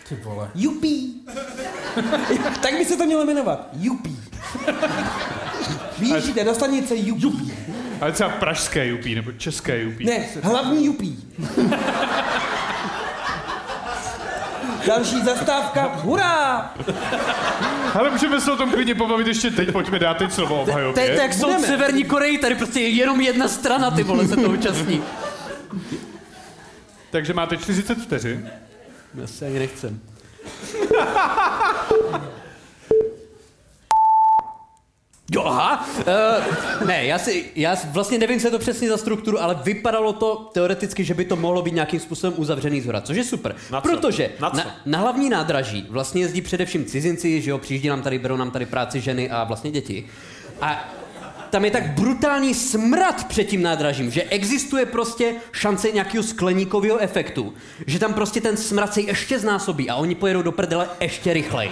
Ty 0.10 0.16
vole. 0.16 0.52
Jupí. 0.56 1.26
tak 2.62 2.74
by 2.78 2.86
se 2.86 2.98
to 2.98 3.06
mělo 3.06 3.26
jmenovat. 3.26 3.68
Jupí. 3.74 4.31
Vyjíždíte 6.00 6.44
do 6.44 6.54
stanice 6.56 6.94
Jupí. 6.98 7.54
Ale 8.02 8.12
třeba 8.12 8.30
pražské 8.30 8.88
jupí, 8.88 9.16
nebo 9.16 9.32
české 9.32 9.82
jupí. 9.82 10.06
Ne, 10.06 10.26
hlavní 10.44 10.86
Jupí. 10.86 11.24
Další 14.88 15.22
zastávka, 15.24 15.92
hurá! 15.96 16.74
Ale 17.94 18.10
můžeme 18.10 18.42
se 18.42 18.52
o 18.52 18.56
tom 18.56 18.72
klidně 18.72 18.96
pobavit 18.96 19.28
ještě 19.28 19.52
teď, 19.52 19.72
pojďme 19.72 20.00
dát 20.00 20.18
teď 20.18 20.32
slovo 20.32 20.58
Teď 20.60 20.68
obhajobě. 20.68 21.16
tak 21.18 21.34
jsou 21.34 21.58
v 21.58 21.66
Severní 21.66 22.04
Koreji, 22.04 22.38
tady 22.38 22.56
prostě 22.56 22.80
jenom 22.80 23.22
jedna 23.22 23.48
strana, 23.48 23.92
ty 23.92 24.04
vole, 24.04 24.28
se 24.28 24.36
to 24.36 24.50
účastní. 24.50 25.04
Takže 27.12 27.34
máte 27.34 27.58
40 27.58 27.98
vteřin. 27.98 28.50
Já 29.16 29.28
se 29.28 29.46
ani 29.46 29.60
nechcem. 29.60 30.00
Jo, 35.36 35.44
aha. 35.46 35.90
Uh, 36.82 36.88
ne, 36.88 37.06
já, 37.06 37.20
si, 37.20 37.46
já 37.56 37.76
vlastně 37.86 38.18
nevím, 38.18 38.40
co 38.40 38.48
je 38.48 38.52
to 38.52 38.60
přesně 38.60 38.90
za 38.90 38.98
strukturu, 38.98 39.42
ale 39.42 39.60
vypadalo 39.64 40.14
to 40.14 40.50
teoreticky, 40.54 41.04
že 41.04 41.14
by 41.14 41.26
to 41.26 41.36
mohlo 41.36 41.62
být 41.62 41.74
nějakým 41.74 42.00
způsobem 42.00 42.34
uzavřený 42.38 42.82
zhora, 42.82 43.02
což 43.02 43.18
je 43.18 43.24
super. 43.24 43.56
Na 43.72 43.82
co? 43.82 43.90
Protože 43.90 44.30
Na 44.40 44.50
co? 44.50 44.58
na, 44.58 44.76
na 44.86 45.00
hlavní 45.00 45.30
nádraží 45.30 45.88
vlastně 45.90 46.22
jezdí 46.22 46.42
především 46.42 46.86
cizinci, 46.86 47.42
že 47.42 47.52
jo, 47.52 47.58
přijíždí 47.58 47.88
nám 47.90 48.02
tady, 48.02 48.20
berou 48.20 48.38
nám 48.38 48.52
tady 48.52 48.66
práci 48.66 49.02
ženy 49.02 49.30
a 49.30 49.44
vlastně 49.44 49.72
děti. 49.72 50.06
A 50.62 50.92
tam 51.50 51.66
je 51.66 51.72
tak 51.72 51.92
brutální 51.92 52.54
smrad 52.54 53.28
před 53.28 53.44
tím 53.44 53.62
nádražím, 53.62 54.12
že 54.12 54.24
existuje 54.24 54.86
prostě 54.86 55.36
šance 55.52 55.92
nějakého 55.92 56.24
skleníkového 56.24 56.98
efektu, 56.98 57.54
že 57.88 58.00
tam 58.00 58.14
prostě 58.14 58.42
ten 58.42 58.58
smrad 58.58 58.94
se 58.94 59.02
ještě 59.02 59.40
znásobí 59.40 59.90
a 59.90 59.96
oni 59.96 60.16
pojedou 60.16 60.42
do 60.42 60.52
prdele 60.52 60.90
ještě 61.00 61.34
rychleji. 61.34 61.72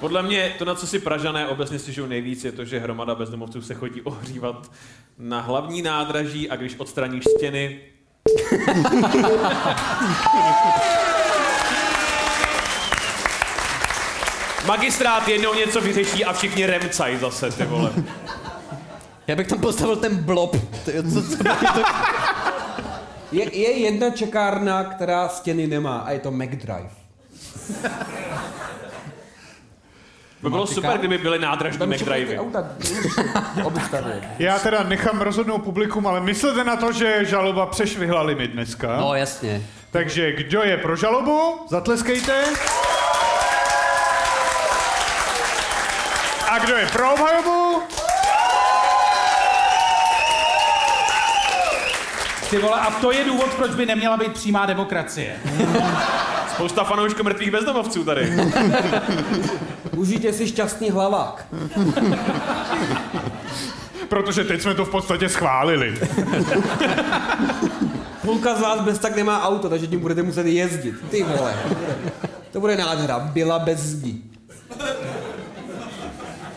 Podle 0.00 0.22
mě 0.22 0.54
to, 0.58 0.64
na 0.64 0.74
co 0.74 0.86
si 0.86 0.98
Pražané 0.98 1.48
obecně 1.48 1.78
stěžují 1.78 2.08
nejvíc, 2.08 2.44
je 2.44 2.52
to, 2.52 2.64
že 2.64 2.78
hromada 2.78 3.14
bezdomovců 3.14 3.62
se 3.62 3.74
chodí 3.74 4.02
ohřívat 4.02 4.70
na 5.18 5.40
hlavní 5.40 5.82
nádraží 5.82 6.50
a 6.50 6.56
když 6.56 6.76
odstraníš 6.78 7.24
stěny, 7.36 7.80
Magistrát 14.66 15.28
jednou 15.28 15.54
něco 15.54 15.80
vyřeší 15.80 16.24
a 16.24 16.32
všichni 16.32 16.66
remcají 16.66 17.18
zase, 17.18 17.50
ty 17.50 17.64
vole. 17.64 17.92
Já 19.26 19.36
bych 19.36 19.46
tam 19.46 19.60
postavil 19.60 19.96
ten 19.96 20.16
blob. 20.16 20.56
Ty, 20.84 20.92
co, 21.12 21.22
co 21.22 21.36
to... 21.74 21.82
Je, 23.32 23.56
je 23.56 23.70
jedna 23.78 24.10
čekárna, 24.10 24.84
která 24.84 25.28
stěny 25.28 25.66
nemá 25.66 25.98
a 25.98 26.10
je 26.10 26.18
to 26.18 26.30
McDrive. 26.30 26.90
By 30.42 30.50
bylo 30.50 30.66
super, 30.66 30.98
kdyby 30.98 31.18
byly 31.18 31.38
nádražní 31.38 31.86
McDrivey. 31.86 32.38
obstavuje. 33.64 34.20
Já 34.38 34.58
teda 34.58 34.82
nechám 34.82 35.20
rozhodnout 35.20 35.58
publikum, 35.58 36.06
ale 36.06 36.20
myslete 36.20 36.64
na 36.64 36.76
to, 36.76 36.92
že 36.92 37.24
žaloba 37.24 37.66
přešvihla 37.66 38.22
limit 38.22 38.50
dneska. 38.50 38.96
No 39.00 39.14
jasně. 39.14 39.62
Takže 39.90 40.32
kdo 40.32 40.62
je 40.62 40.76
pro 40.76 40.96
žalobu? 40.96 41.66
Zatleskejte. 41.70 42.44
A 46.50 46.58
kdo 46.58 46.76
je 46.76 46.86
pro 46.86 47.12
obhajobu? 47.12 47.82
Ty 52.50 52.58
vole, 52.58 52.80
a 52.80 52.90
to 52.90 53.12
je 53.12 53.24
důvod, 53.24 53.54
proč 53.54 53.70
by 53.70 53.86
neměla 53.86 54.16
být 54.16 54.32
přímá 54.32 54.66
demokracie. 54.66 55.36
Spousta 56.58 56.84
fanoušků 56.84 57.22
mrtvých 57.22 57.50
bezdomovců 57.50 58.04
tady. 58.04 58.32
Užijte 59.96 60.32
si 60.32 60.48
šťastný 60.48 60.90
hlavák. 60.90 61.46
Protože 64.08 64.44
teď 64.44 64.62
jsme 64.62 64.74
to 64.74 64.84
v 64.84 64.90
podstatě 64.90 65.28
schválili. 65.28 65.94
Půlka 68.22 68.54
z 68.54 68.60
vás 68.60 68.80
bez 68.80 68.98
tak 68.98 69.16
nemá 69.16 69.42
auto, 69.42 69.68
takže 69.68 69.86
tím 69.86 70.00
budete 70.00 70.22
muset 70.22 70.46
jezdit. 70.46 70.94
Ty 71.10 71.22
vole. 71.22 71.56
To 72.52 72.60
bude, 72.60 72.76
nádhera. 72.76 73.18
Byla 73.18 73.58
bez 73.58 73.78
zdi. 73.78 74.16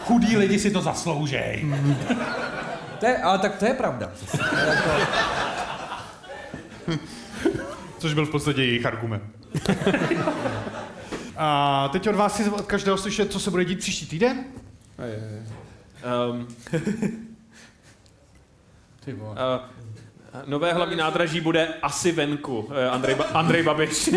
Chudí 0.05 0.37
lidi 0.37 0.59
si 0.59 0.71
to 0.71 0.81
zasloužej. 0.81 1.65
To 2.99 3.05
je, 3.05 3.17
ale 3.17 3.39
tak 3.39 3.55
to 3.55 3.65
je 3.65 3.73
pravda. 3.73 4.11
Což 7.97 8.13
byl 8.13 8.25
v 8.25 8.31
podstatě 8.31 8.63
jejich 8.63 8.85
argument. 8.85 9.40
A 11.37 11.89
teď 11.91 12.09
od 12.09 12.15
vás 12.15 12.35
si 12.35 12.49
od 12.49 12.65
každého 12.65 12.97
slyšet, 12.97 13.31
co 13.31 13.39
se 13.39 13.51
bude 13.51 13.65
dít 13.65 13.79
příští 13.79 14.05
týden? 14.05 14.43
Um, 16.31 16.47
Ty 19.05 19.13
vole. 19.13 19.31
uh, 19.31 19.37
nové 20.45 20.73
hlavní 20.73 20.95
nádraží 20.95 21.41
bude 21.41 21.67
asi 21.81 22.11
venku. 22.11 22.59
Uh, 22.59 22.73
Andrej, 22.91 23.15
ba- 23.15 23.25
Andrej 23.33 23.63
Babiš. 23.63 23.91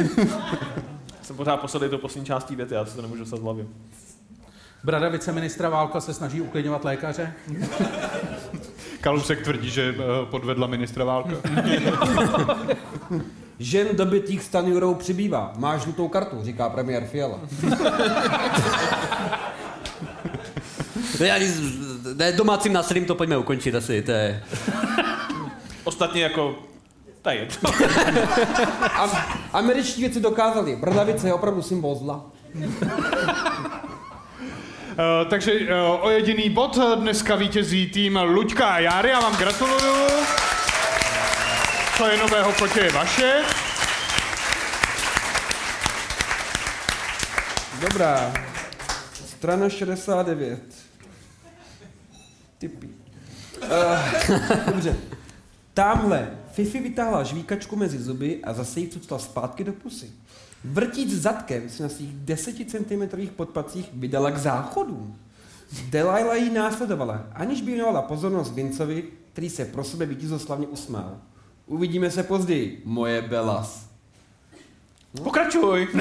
Jsem 1.23 1.37
pořád 1.37 1.57
posledný 1.61 1.89
do 1.89 1.99
poslední 1.99 2.27
částí 2.27 2.57
věty, 2.57 2.75
já 2.75 2.85
si 2.87 2.97
to 2.97 3.03
nemůžu 3.03 3.21
dostat 3.21 3.37
z 3.37 3.43
hlavy. 3.43 3.67
Brada 4.85 5.09
viceministra 5.09 5.69
Válka 5.69 6.01
se 6.01 6.15
snaží 6.15 6.41
uklidňovat 6.41 6.85
lékaře. 6.85 7.33
Kalousek 9.01 9.43
tvrdí, 9.45 9.71
že 9.71 9.95
eh, 9.99 10.27
podvedla 10.31 10.67
ministra 10.67 11.05
Válka. 11.05 11.31
Žen 13.59 13.87
dobitých 13.93 14.43
Stanjurou 14.43 14.95
přibývá. 14.95 15.53
Máš 15.57 15.81
žlutou 15.83 16.09
kartu, 16.09 16.37
říká 16.43 16.69
premiér 16.69 17.05
Fiala. 17.05 17.39
To 21.19 21.25
je, 21.25 21.33
ani 21.33 21.47
z- 21.49 22.17
ne, 22.17 22.33
domácím 22.33 22.73
násilím 22.73 23.05
to 23.05 23.15
pojďme 23.15 23.37
ukončit 23.37 23.75
asi, 23.75 24.03
to 24.03 24.11
je... 24.11 24.43
Ostatně 25.85 26.23
jako... 26.23 26.55
To 27.23 27.31
je 27.31 27.37
jedno. 27.37 27.71
Am- 28.95 29.19
američtí 29.53 30.01
věci 30.01 30.21
dokázali. 30.21 30.77
Bradavice 30.77 31.27
je 31.29 31.35
opravdu 31.35 31.63
symbol 31.63 31.95
zla. 31.95 32.25
Uh, 32.55 32.65
takže 35.31 35.53
uh, 35.53 35.59
o 36.05 36.11
jediný 36.11 36.51
bod 36.51 36.79
eh, 36.83 36.97
dneska 36.97 37.37
vítězí 37.37 37.87
tým 37.91 38.19
Luďka 38.25 38.67
a 38.67 38.79
Járy, 38.79 39.09
já 39.09 39.21
vám 39.21 39.37
gratuluju. 39.37 40.05
Co 41.99 42.07
je 42.07 42.19
nového 42.19 42.53
kotě 42.53 42.81
je 42.81 42.93
vaše. 42.93 43.43
Dobrá. 47.81 48.35
Strana 49.27 49.69
69. 49.69 50.61
Typy. 52.59 52.89
Uh, 53.63 54.39
dobře. 54.67 54.97
Tamhle 55.75 56.31
Fifi 56.53 56.81
vytáhla 56.81 57.23
žvíkačku 57.23 57.77
mezi 57.77 57.99
zuby 57.99 58.45
a 58.45 58.53
zase 58.53 58.81
ji 58.81 58.89
cucla 58.89 59.19
zpátky 59.19 59.65
do 59.65 59.73
pusy. 59.73 60.11
Vrtíc 60.65 61.23
zadkem 61.23 61.69
si 61.69 61.83
na 61.83 61.89
svých 61.89 62.13
10 62.15 62.71
cm 62.71 63.27
podpacích 63.37 63.91
vydala 63.93 64.31
k 64.31 64.39
záchodům. 64.39 65.19
Delilah 65.89 66.37
ji 66.37 66.51
následovala, 66.51 67.27
aniž 67.33 67.61
by 67.61 67.73
věnovala 67.73 68.03
pozornost 68.03 68.55
Vincovi, 68.55 69.05
který 69.33 69.51
se 69.51 69.65
pro 69.65 69.85
sebe 69.85 70.07
vítězoslavně 70.07 70.67
usmál. 70.67 71.21
Uvidíme 71.67 72.11
se 72.11 72.23
později, 72.23 72.83
moje 72.85 73.23
Belas. 73.23 73.85
Pokračuj. 75.25 75.89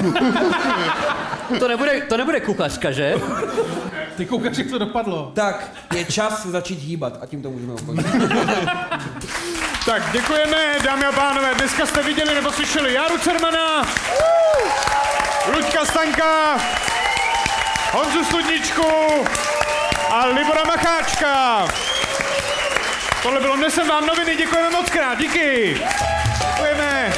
To 1.58 1.68
nebude, 1.68 2.00
to 2.00 2.16
nebude 2.16 2.40
kuchařka, 2.40 2.90
že? 2.92 3.14
Ty 4.16 4.26
koukáš, 4.26 4.58
jak 4.58 4.70
to 4.70 4.78
dopadlo. 4.78 5.32
Tak, 5.34 5.70
je 5.94 6.04
čas 6.04 6.46
začít 6.46 6.78
hýbat 6.78 7.18
a 7.22 7.26
tím 7.26 7.42
to 7.42 7.50
můžeme 7.50 7.72
ukončit. 7.72 8.06
Tak 9.86 10.12
děkujeme, 10.12 10.74
dámy 10.84 11.04
a 11.04 11.12
pánové. 11.12 11.54
Dneska 11.54 11.86
jste 11.86 12.02
viděli 12.02 12.34
nebo 12.34 12.52
slyšeli 12.52 12.92
Járu 12.94 13.18
Cermana, 13.18 13.86
Luďka 15.54 15.84
Stanka, 15.84 16.56
Honzu 17.92 18.24
Studničku 18.24 18.86
a 20.10 20.26
Libora 20.26 20.64
Macháčka. 20.64 21.64
Tohle 23.24 23.40
bylo 23.40 23.56
Nesem 23.56 23.88
vám 23.88 24.06
noviny, 24.06 24.36
děkujeme 24.36 24.70
moc 24.70 24.90
krát, 24.90 25.18
díky. 25.18 25.76
Děkujeme. 26.46 27.12